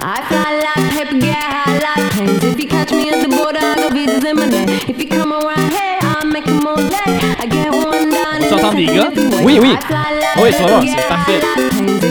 [0.00, 2.44] I fly like paper, get high like planes.
[2.44, 4.68] If you catch me at the border, I go visas in my name.
[4.88, 5.87] If you come around here,
[8.78, 9.10] les gars.
[9.42, 9.76] Oui, oui.
[10.40, 11.40] Oui, tu vas voir, c'est parfait.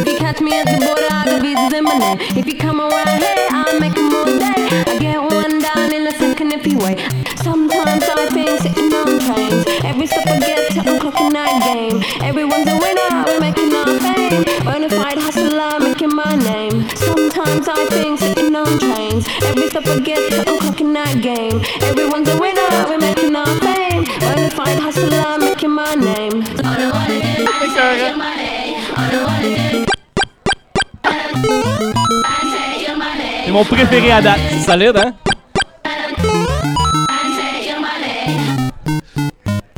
[0.05, 2.19] If you catch me at the border, I got visas in my name.
[2.35, 4.67] If you come around here, I'll make 'em all day.
[4.85, 6.99] I get one down in a second if you wait.
[7.41, 9.65] Sometimes I think sitting on trains.
[9.85, 12.03] Every step I get to, I'm clocking that game.
[12.21, 14.43] Everyone's a winner, we're making our fame.
[14.65, 16.85] Bonafide hustler, making my name.
[16.95, 19.25] Sometimes I think sitting on trains.
[19.43, 21.61] Every step I get to, I'm clocking that game.
[21.81, 22.56] Everyone's a winner,
[33.57, 34.37] mon préféré à date.
[34.51, 35.13] C'est solide, hein?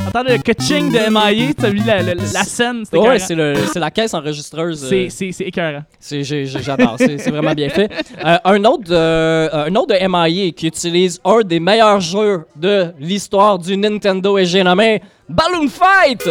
[0.05, 3.53] Entends le catching de MIA, t'as vu la, la, la scène, c'était Ouais, c'est le-
[3.71, 4.83] c'est la caisse enregistreuse.
[4.83, 5.83] euh, C'est- c'est c'est écœurant.
[5.99, 7.89] C'est- j'ai- j'ai- J'adore, c'est c'est vraiment bien fait.
[8.25, 12.45] Euh, un, autre de, euh, un autre de MIA qui utilise un des meilleurs jeux
[12.57, 16.27] de l'histoire du Nintendo et j'ai nommé Balloon Fight!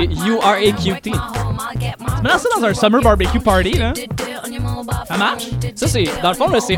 [0.00, 1.10] C'est U-R-A-Q-T.
[1.10, 3.92] Tu mets ça dans un summer barbecue party, là.
[5.06, 5.44] Ça marche?
[5.74, 6.04] Ça, c'est.
[6.22, 6.76] Dans le fond, là, c'est.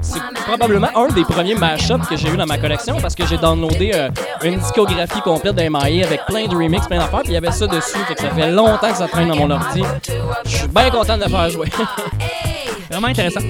[0.00, 3.36] c'est- probablement un des premiers mashups que j'ai eu dans ma collection parce que j'ai
[3.36, 4.08] downloadé euh,
[4.42, 7.52] une discographie complète de MIA avec plein de remixes, plein d'affaires, puis il y avait
[7.52, 7.98] ça dessus.
[8.08, 9.82] Que ça fait longtemps que ça traîne dans mon ordi.
[10.46, 11.68] Je suis bien content de le faire jouer.
[12.90, 13.40] Vraiment intéressant.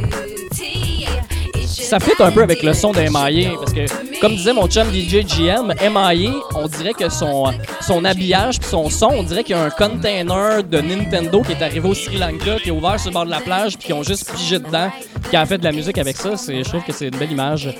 [1.65, 3.87] ça fit un peu avec le son de MIA parce que,
[4.21, 8.91] comme disait mon chum DJ GM, MIA, on dirait que son, son habillage puis son
[8.91, 12.19] son, on dirait qu'il y a un container de Nintendo qui est arrivé au Sri
[12.19, 14.59] Lanka, qui est ouvert sur le bord de la plage, puis qui ont juste pigé
[14.59, 14.91] dedans,
[15.31, 16.31] qui a fait de la musique avec ça.
[16.35, 17.75] Je trouve que c'est une belle image.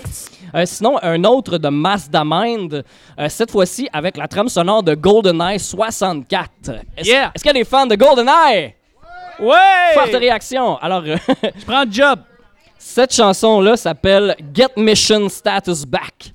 [0.55, 2.85] Euh, sinon, un autre de Mastermind,
[3.19, 6.51] euh, cette fois-ci avec la trame sonore de GoldenEye 64.
[6.97, 7.31] Est-ce, Yeah!
[7.35, 8.75] est-ce qu'il y a des fans de GoldenEye?
[9.41, 9.95] Ouais!
[9.95, 10.77] Forte réaction.
[10.79, 11.17] Alors, euh,
[11.57, 12.19] Je prends le job.
[12.83, 16.33] Cette chanson-là s'appelle Get Mission Status Back.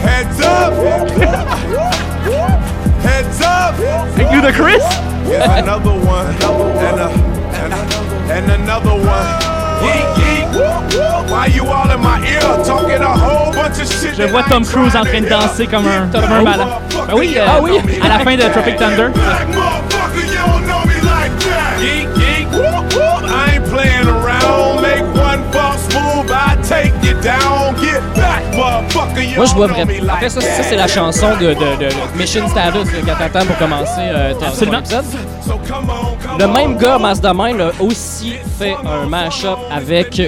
[0.00, 0.72] Heads up!
[3.02, 3.74] Heads up!
[4.14, 4.82] Avec Ludacris?
[5.26, 6.26] Here's another one.
[6.78, 7.10] And, a,
[7.52, 9.28] and, a, and another one.
[9.82, 10.46] Yeek, yeek.
[11.30, 14.14] Why you all in my ear talking a whole bunch of shit?
[14.16, 16.68] Je vois Tom Cruise en train de danser comme un, comme un malade.
[17.08, 17.72] Ben oui, euh, Ah oui.
[18.02, 19.08] à la fin de Tropic Thunder.
[29.36, 30.12] Moi, je me vraiment.
[30.12, 34.00] En fait, ça, ça, c'est la chanson de, de, Mission Status que t'attends pour commencer
[34.00, 34.78] euh, ton- ton Absolument.
[34.80, 35.04] épisode.
[35.46, 40.20] So come on, come Le même gars, Mastermind, a aussi fait un mashup avec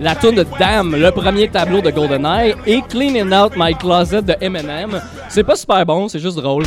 [0.00, 4.36] la tune de Damn, le premier tableau de GoldenEye, et Cleaning Out My Closet de
[4.40, 5.00] Eminem.
[5.28, 6.64] C'est pas super bon, c'est juste drôle.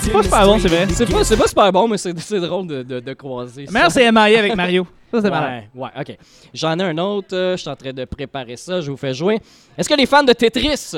[0.00, 0.86] C'est pas super bon, c'est vrai.
[0.92, 3.66] C'est pas, c'est pas super bon, mais c'est c'est drôle de, de, de croiser.
[3.72, 4.86] Meilleur, c'est MIA avec Mario.
[5.12, 5.62] Ça, c'est malade.
[5.74, 6.16] Ouais, ouais, ok.
[6.52, 9.14] J'en ai un autre, euh, je suis en train de préparer ça, je vous fais
[9.14, 9.38] jouer.
[9.78, 10.94] Est-ce que les fans de Tetris,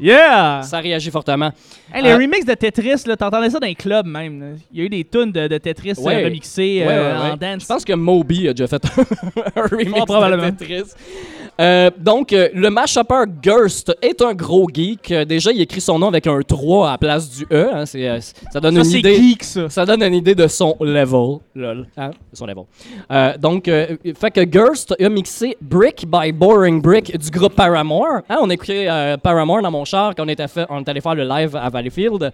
[0.00, 0.62] Yeah!
[0.62, 1.50] ça réagit fortement?
[1.92, 4.40] Hey, les Euh, remixes de Tetris, là, t'entendais ça dans les clubs même.
[4.40, 4.46] là.
[4.72, 6.24] Il y a eu des tunes de, de Tetris euh, Ouais.
[6.24, 7.30] remixées Ouais, euh, ouais, ouais.
[7.32, 7.62] en dance.
[7.62, 8.82] Je pense que Moby a déjà fait
[9.56, 10.46] un, remix Oh, probablement.
[10.46, 10.84] de Tetris.
[11.60, 15.10] Euh, donc, euh, le mashupper Gerst est un gros geek.
[15.12, 17.68] Euh, déjà, il écrit son nom avec un 3 à la place du E.
[17.72, 17.86] hein.
[17.86, 18.18] C'est, euh,
[18.52, 19.14] ça donne Ça, une c'est idée.
[19.16, 19.68] geek, ça.
[19.68, 21.38] Ça donne une idée de son level.
[21.54, 21.86] Lol.
[21.96, 22.10] Hein?
[22.32, 22.64] De son level.
[23.10, 28.22] Euh, donc, euh, fait que Gerst a mixé Brick by Boring Brick du groupe Paramore.
[28.30, 30.88] Hein, on a écouté euh, Paramore dans mon char quand on, était fait, on est
[30.88, 32.32] allé faire le live à Valleyfield.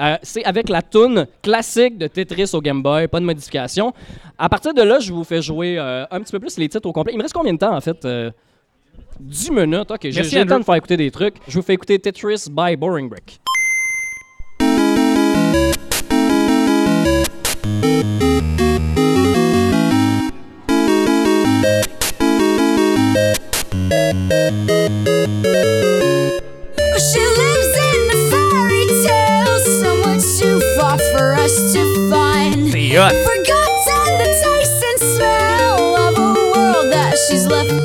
[0.00, 3.92] Euh, c'est avec la tune classique de Tetris au Game Boy, pas de modification.
[4.38, 6.86] À partir de là, je vous fais jouer euh, un petit peu plus les titres
[6.88, 7.12] au complet.
[7.14, 8.30] Il me reste combien de temps en fait Euh,
[9.20, 9.90] 10 minutes.
[9.90, 11.36] Ok, j'ai le temps de faire écouter des trucs.
[11.48, 13.40] Je vous fais écouter Tetris by Boring Brick.
[26.98, 32.70] She lives in a fairy tale, somewhere too far for us to find.
[32.70, 33.14] C'est hot.
[33.14, 37.77] Forgotten the taste and smell of a world that she's left behind.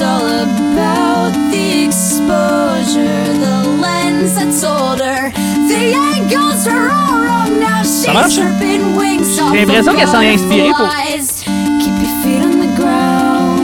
[0.00, 5.32] It's all about the exposure, the lens that told her
[5.66, 7.58] the angles are all wrong.
[7.58, 8.34] Now she's marche?
[8.34, 11.42] stripping wings off J'ai l'impression qu'elle s'en est inspirée pour- butterflies.
[11.82, 13.58] Keep your feet on the ground.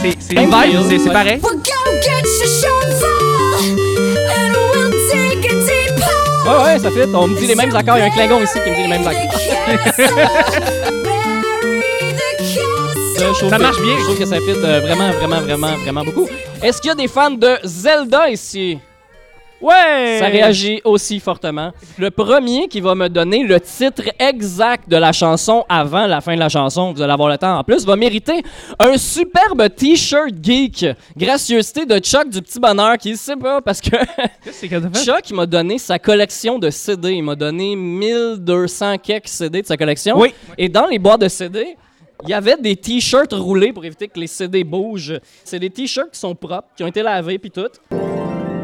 [0.00, 1.40] C'est c'est une vibe, c'est- c'est pareil.
[1.42, 3.20] Well, go get your shovel
[4.32, 5.92] and we'll take a deep
[6.46, 7.04] Ouais, ouais, ça fait.
[7.14, 7.98] On me dit les mêmes accords.
[7.98, 10.94] Il y a un Klingon ici qui me dit les mêmes accords.
[13.18, 13.32] ça.
[13.32, 13.96] Je que- marche bien.
[13.98, 16.26] Je trouve que ça fit euh, vraiment, vraiment, vraiment, vraiment beaucoup.
[16.62, 18.78] Est-ce qu'il y a des fans de Zelda ici?
[19.60, 20.18] Ouais!
[20.20, 21.72] Ça réagit aussi fortement.
[21.98, 26.34] Le premier qui va me donner le titre exact de la chanson avant la fin
[26.36, 28.40] de la chanson, vous allez avoir le temps en plus, va mériter
[28.78, 30.86] un superbe t-shirt geek.
[31.16, 33.96] Gracieuseté de Chuck du Petit Bonheur qui ne sait pas parce que?
[35.04, 37.14] Chuck m'a donné sa collection de CD.
[37.14, 40.16] Il m'a donné 1200 quelques CD de sa collection.
[40.20, 40.32] Oui.
[40.56, 41.76] Et dans les boîtes de CD,
[42.24, 45.18] il y avait des t-shirts roulés pour éviter que les CD bougent.
[45.44, 47.68] C'est des t-shirts qui sont propres, qui ont été lavés puis tout.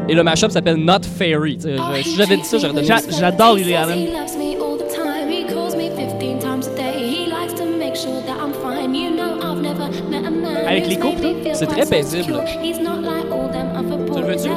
[0.07, 1.57] Et le mashup s'appelle Not Fairy.
[1.57, 3.09] Tu je- Si j'avais dit ça, j'aurais donné J'a- ça.
[3.19, 3.97] J'adore Lily Allen.
[3.97, 5.31] He loves me all the time.
[5.31, 6.99] He calls me 15 times a day.
[6.99, 8.93] He likes to make sure that I'm fine.
[8.93, 12.23] You know, I've never met a man Avec les couples, c'est très paisible.
[12.23, 12.43] secure.
[12.61, 14.21] He's not like all them other boys.
[14.21, 14.49] veux-tu?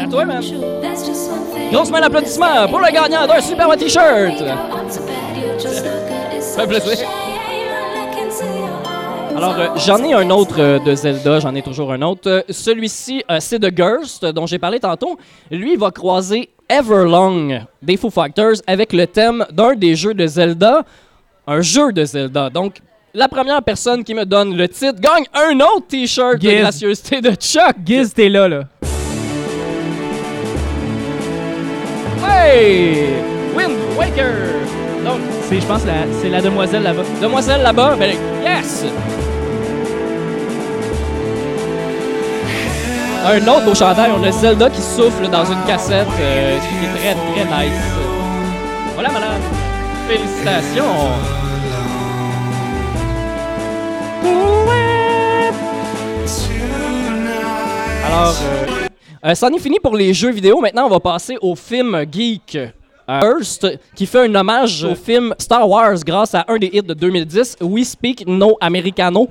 [0.00, 0.42] À toi, man.
[1.72, 4.34] Grosse main d'applaudissement pour le gagnant d'un superbe t-shirt.
[6.56, 6.90] When we go
[9.36, 12.28] Alors, euh, j'en ai un autre euh, de Zelda, j'en ai toujours un autre.
[12.30, 15.18] Euh, Celui-ci, c'est de Gerst, dont j'ai parlé tantôt.
[15.50, 20.26] Lui, il va croiser Everlong des Foo Fighters avec le thème d'un des jeux de
[20.26, 20.84] Zelda,
[21.46, 22.50] un jeu de Zelda.
[22.50, 22.76] Donc,
[23.14, 27.30] la première personne qui me donne le titre gagne un autre t-shirt de gracieuseté de
[27.32, 27.76] Chuck.
[27.84, 28.62] Giz, t'es là, là.
[32.24, 33.06] Hey!
[33.56, 34.81] Wind Waker!
[35.04, 37.02] Donc, C'est, je pense, la- c'est la demoiselle là-bas.
[37.20, 38.84] demoiselle là-bas, ben, yes!
[43.24, 46.90] Un autre beau chandail, on a Zelda qui souffle dans une cassette, euh, qui est
[46.98, 47.80] très très nice.
[48.94, 49.40] Voilà, madame.
[50.08, 50.84] Félicitations.
[58.04, 58.86] Alors, euh,
[59.30, 60.60] euh, c'en est fini pour les jeux vidéo.
[60.60, 62.58] Maintenant, on va passer au film geek.
[63.08, 66.82] Euh, Hearst, qui fait un hommage au film Star Wars grâce à un des hits
[66.82, 69.28] de 2010, We Speak No Americano,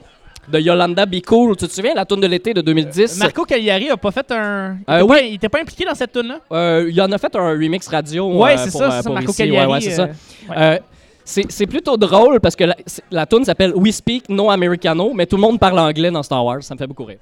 [0.52, 1.56] de Yolanda Be Cool.
[1.56, 3.18] Tu te souviens, la tune de l'été de 2010?
[3.20, 4.78] Marco Cagliari a pas fait un.
[4.88, 5.08] Il Euh, était oui.
[5.18, 6.40] pas- il était pas impliqué dans cette tune-là?
[6.52, 8.30] Euh, il en a fait un remix radio.
[8.34, 9.38] Ouais, euh, c'est ça, c'est ça, Marco ici.
[9.38, 9.72] Cagliari.
[9.72, 10.08] ouais, c'est ça.
[10.50, 10.82] ouais.
[11.24, 12.76] C'est plutôt drôle parce que la,
[13.12, 16.44] la tune s'appelle We Speak No Americano, mais tout le monde parle anglais dans Star
[16.44, 16.62] Wars.
[16.64, 17.20] Ça me fait beaucoup rire.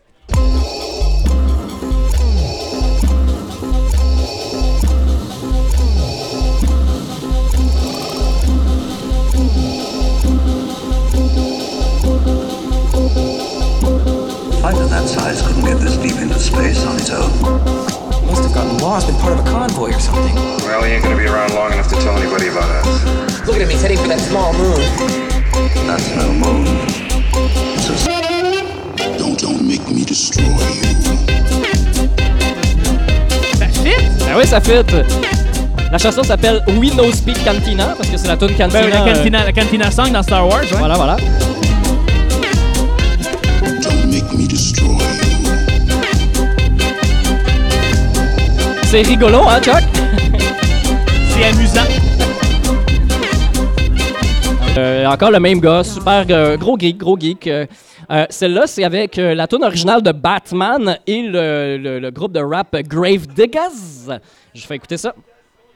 [14.62, 17.32] Fighter that size couldn't get this deep into space on its own.
[18.28, 20.36] Must have gotten lost, been part of a convoy or something.
[20.68, 23.48] Well, he ain't gonna be around long enough to tell anybody about us.
[23.48, 24.84] Look at him, he's heading for that small moon.
[25.88, 26.68] That's no moon.
[27.74, 30.84] It's a Don't, don't make me destroy you.
[33.56, 33.96] Ça fit?
[34.26, 34.84] Ben oui, ça fit.
[35.90, 38.82] La chanson s'appelle We No Speak Cantina parce que c'est la tune Cantina.
[38.82, 40.78] Ben, la, euh, cantina, la cantina song dans Star Wars, ouais.
[40.78, 41.18] Voilà, voilà.
[48.84, 49.84] C'est rigolo, hein, Chuck?
[51.30, 51.82] C'est amusant.
[54.78, 57.46] Euh, encore le même gars, super euh, gros geek, gros geek.
[57.48, 57.66] Euh,
[58.12, 62.32] euh, Celle-là, c'est avec euh, la tune originale de Batman et le, le- le groupe
[62.32, 64.18] de rap Grave Diggers.
[64.56, 65.14] Je fais écouter ça.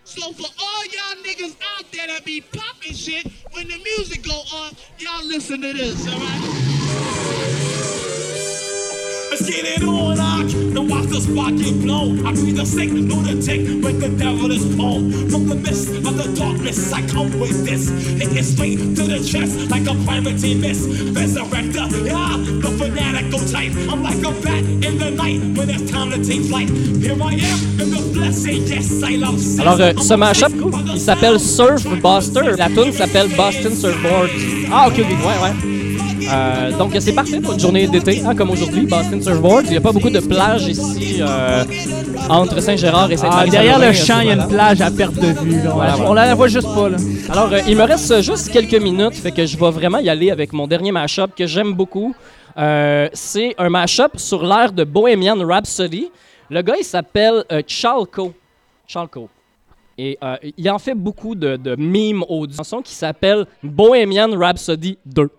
[0.06, 4.34] So for all y'all niggas out there that be popping shit, when the music go
[4.34, 6.42] on, y'all listen to this, alright?
[9.34, 12.24] Let's get it on, Ark, and watch the spark get blown.
[12.24, 15.10] I breathe a sick lunatic with the devil is born.
[15.28, 17.90] From the mist of the darkness, I come with this.
[17.90, 20.86] Hit it straight to the chest like a pirate miss.
[21.18, 23.74] Resurrector, yeah, the fanatical type.
[23.90, 26.70] I'm like a bat in the night when it's time to take flight.
[26.70, 29.66] Here I am in the flesh, and yes, I love sex.
[29.66, 31.40] Alors, euh, ce mashup, the il s'appelle.
[31.40, 32.54] Surf Buster.
[32.56, 34.30] La tune s'appelle Boston Surfboard.
[34.72, 35.83] Ah, ok, ok, ouais, ouais.
[36.32, 39.66] Euh, donc, c'est parfait pour une journée d'été, hein, comme aujourd'hui, Boston Surfboard.
[39.66, 41.64] Il n'y a pas beaucoup de plages ici euh,
[42.30, 43.50] entre Saint-Gérard et Ah, Sainte-Marie.
[43.50, 45.62] derrière le champ, il y a une plage à perte de vue.
[45.64, 45.72] là.
[45.72, 46.90] On, Voilà, on la voit juste pas.
[46.90, 46.98] Là.
[47.30, 50.32] Alors, euh, il me reste juste quelques minutes, fait que je vais vraiment y aller
[50.32, 52.16] avec mon dernier mashup que j'aime beaucoup.
[52.58, 56.10] Euh, c'est un mashup sur l'air de Bohemian Rhapsody.
[56.50, 58.34] Le gars, il s'appelle euh, Chalco.
[58.88, 59.30] Chalco.
[59.98, 62.50] Et euh, il en fait beaucoup de, de mimes audio.
[62.52, 65.30] Une chanson qui s'appelle Bohemian Rhapsody 2.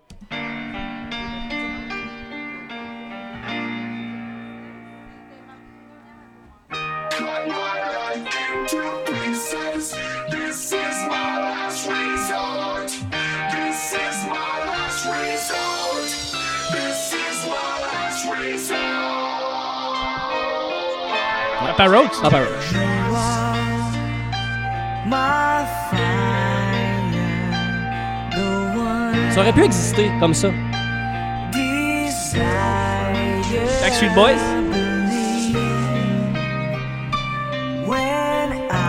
[21.79, 22.07] One
[29.31, 30.47] Ça aurait pu exister comme ça.
[33.81, 34.31] Backstreet Boys?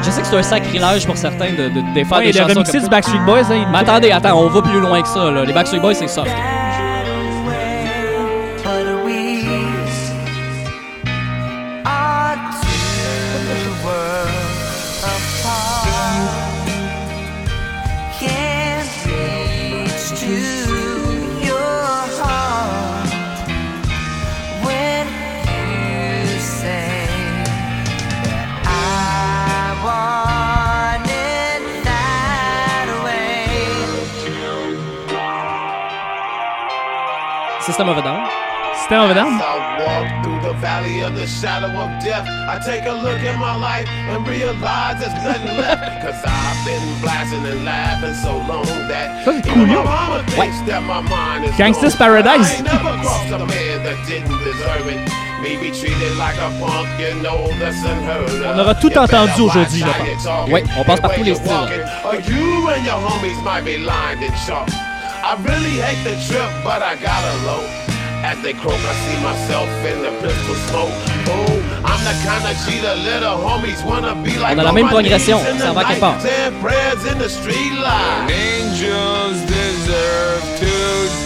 [0.03, 2.55] Je sais que c'est un sacrilège pour certains de, de, de faire Ouais, des chansons
[2.55, 2.89] comme du ça.
[2.89, 5.31] Backstreet Boys, hein, il- Mais attendez, attends, on va plus loin que ça.
[5.33, 5.45] Là.
[5.45, 6.31] Les Backstreet Boys, c'est soft.
[37.77, 38.25] System of a Down.
[38.73, 39.37] System of a Down?
[39.37, 42.25] I walk through the valley of the shadow of death.
[42.25, 45.85] I take a look at my life and realize there's nothing left.
[46.01, 49.85] Cause I've been blasting and laughing so long that Ça, c'est even cool, my yo.
[49.85, 51.95] mama thinks that my mind is Gangsta's.
[51.97, 52.63] Paradise.
[58.55, 61.85] On aura tout entendu aujourd'hui, talking Ouais, on passe par tous les styles.
[65.35, 65.83] Walking, Or you and your homies might be lined in chalk.
[65.83, 67.63] I really hate the trip, but I gotta low.
[68.23, 70.91] As they croak, I see myself in the pistol smoke.
[71.29, 74.57] Oh, I'm the kind of cheater little homies wanna be like.
[74.57, 76.21] On a la même progression, ça va quelque part.
[76.21, 78.31] saying prayers in the street light.
[78.31, 81.17] Angels deserve to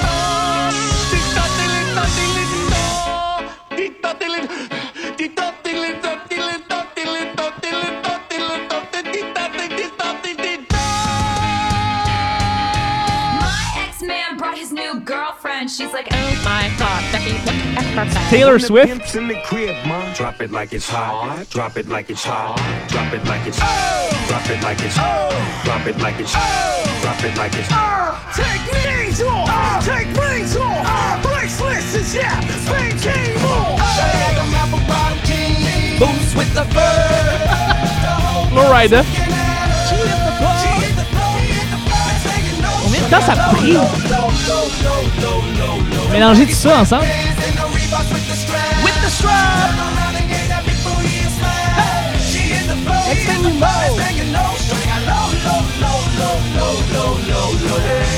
[13.39, 15.72] My ex-man brought his new girlfriend.
[15.72, 17.66] She's like, oh my god, Becky,
[18.30, 19.15] Taylor Swift?
[19.15, 20.15] in the crib, man.
[20.15, 21.45] Drop it like it's hot.
[21.49, 22.57] Drop it like it's hot.
[22.89, 23.57] Drop it like it's
[24.28, 24.95] Drop it like it's
[25.63, 26.34] Drop it like it's
[27.01, 27.69] Drop it like it's
[28.36, 29.86] Take knees off!
[29.86, 31.21] Take rings off!
[31.23, 32.39] Bracelets is yeah!
[32.65, 33.78] Spain King move!
[35.99, 37.28] Boots with the fur.
[38.51, 39.03] Florida.
[42.84, 43.78] Combien de temps ça a pris?
[46.11, 47.05] Mélanger tout ça ensemble?
[47.98, 48.30] With
[49.02, 49.74] the strap.
[53.08, 54.54] Next thing you know,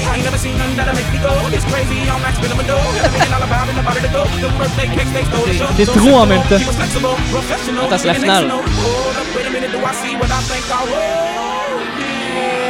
[0.03, 1.31] I ain't never seen nothing that'll make me go.
[1.55, 2.75] It's crazy, I'm max with a dough.
[2.75, 4.25] Got a million dollar bound in the body to go.
[4.25, 5.67] The birthday cake, they stole the show.
[5.77, 6.59] T'es trop en même temps.
[6.59, 8.49] He was flexible, professional, Attends, c'est la finale.
[8.51, 12.68] Hold up, wait a minute, do I see what I think I will?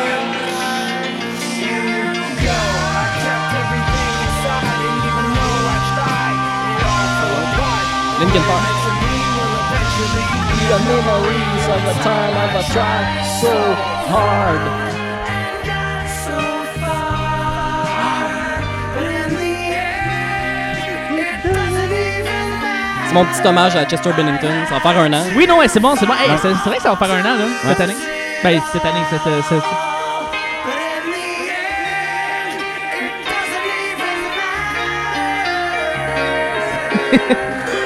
[8.19, 8.65] Linkin Park.
[10.69, 13.55] The memories of the time I've tried so
[14.11, 15.69] hard.
[23.07, 24.47] C'est mon petit hommage à Chester Bennington.
[24.67, 25.23] Ça va faire un an.
[25.35, 26.13] Oui, non, ouais, c'est bon, c'est bon.
[26.13, 27.83] Hey, c'est vrai que ça va faire un an, là, cette Ouais.
[27.83, 27.95] année.
[28.43, 29.27] Ben, cette année, cette...
[29.27, 29.63] euh, cette-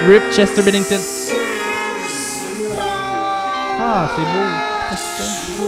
[0.07, 0.99] Rip Chester Bennington.
[3.79, 5.63] Ah, c'est beau.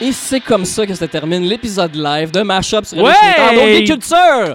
[0.00, 3.12] Et c'est comme ça que se termine l'épisode live de Mashup sur Ouais!
[3.12, 3.84] ouais!
[3.84, 4.54] Culture.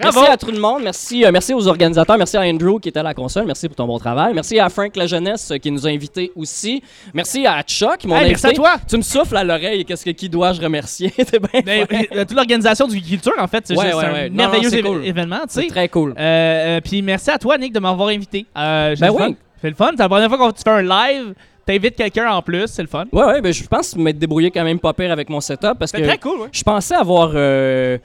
[0.00, 0.20] Bravo!
[0.20, 3.00] Merci à tout le monde, merci, euh, merci aux organisateurs, merci à Andrew qui était
[3.00, 5.70] à la console, merci pour ton bon travail, merci à Frank La Jeunesse euh, qui
[5.70, 6.82] nous a invités aussi,
[7.12, 8.30] merci à Chuck, mon Hey, invité.
[8.30, 8.74] merci à toi!
[8.88, 11.10] Tu me souffles à l'oreille, qu'est-ce que qui dois-je remercier?
[11.16, 12.02] T'es bien Ben, fin.
[12.16, 14.28] euh, toute l'organisation du culture, en fait, c'est Ouais, juste ouais, un ouais.
[14.30, 15.04] Non, merveilleux c'est éve- cool.
[15.04, 16.12] événement, tu C'est très cool.
[16.12, 18.46] Euh, euh, Puis merci à toi, Nick, de m'avoir invité.
[18.56, 19.26] Euh, j'ai Ben fun.
[19.28, 19.36] oui.
[19.60, 19.90] C'est le fun.
[19.92, 21.34] C'est la première fois qu'on tu fais un live.
[21.64, 23.04] T'invites quelqu'un en plus, c'est le fun.
[23.12, 25.92] Ouais, ouais, ben je pense m'être débrouillé quand même pas pire avec mon setup parce
[25.92, 26.48] C'est que très cool, ouais.
[26.50, 27.98] je pensais avoir euh,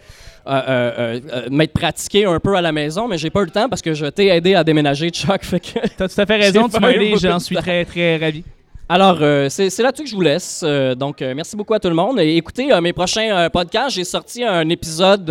[0.47, 3.51] euh, euh, euh, m'être pratiqué un peu à la maison, mais j'ai pas eu le
[3.51, 5.43] temps parce que je t'ai aidé à déménager, Chuck.
[5.43, 8.43] Fait que T'as tout à fait raison, tu m'as aidé, j'en suis très, très ravi.
[8.89, 10.61] Alors, euh, c'est là-dessus que je vous laisse.
[10.63, 12.21] Euh, donc, euh, merci beaucoup à tout le monde.
[12.21, 15.29] Et écoutez, mes prochains podcasts, j'ai sorti un épisode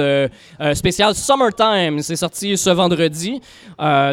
[0.74, 2.00] spécial Summertime.
[2.02, 3.40] C'est sorti ce vendredi.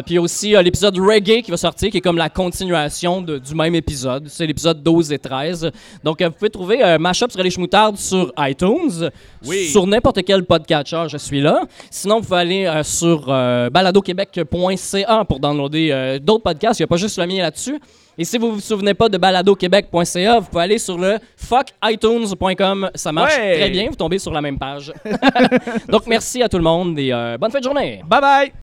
[0.06, 3.74] Puis aussi l'épisode Reggae qui va sortir, qui est comme la continuation de- du même
[3.74, 4.28] épisode.
[4.28, 5.70] C'est l'épisode 12 et 13.
[6.02, 9.10] Donc, vous pouvez trouver Mashup sur les chemoutardes sur iTunes.
[9.44, 9.66] Oui.
[9.68, 11.64] Sur n'importe quel podcatcher, je suis là.
[11.90, 16.80] Sinon, vous pouvez aller sur baladoquebec.ca pour downloader d'autres podcasts.
[16.80, 17.78] Il n'y a pas juste le mien là-dessus.
[18.18, 22.90] Et si vous vous souvenez pas de baladoquebec.ca, vous pouvez aller sur le fuckitunes.com.
[22.94, 23.56] Ça marche Ouais.
[23.58, 23.86] très bien.
[23.88, 24.92] Vous tombez sur la même page.
[25.88, 28.02] Donc, merci à tout le monde et euh, bonne fin de journée.
[28.06, 28.52] Bye bye!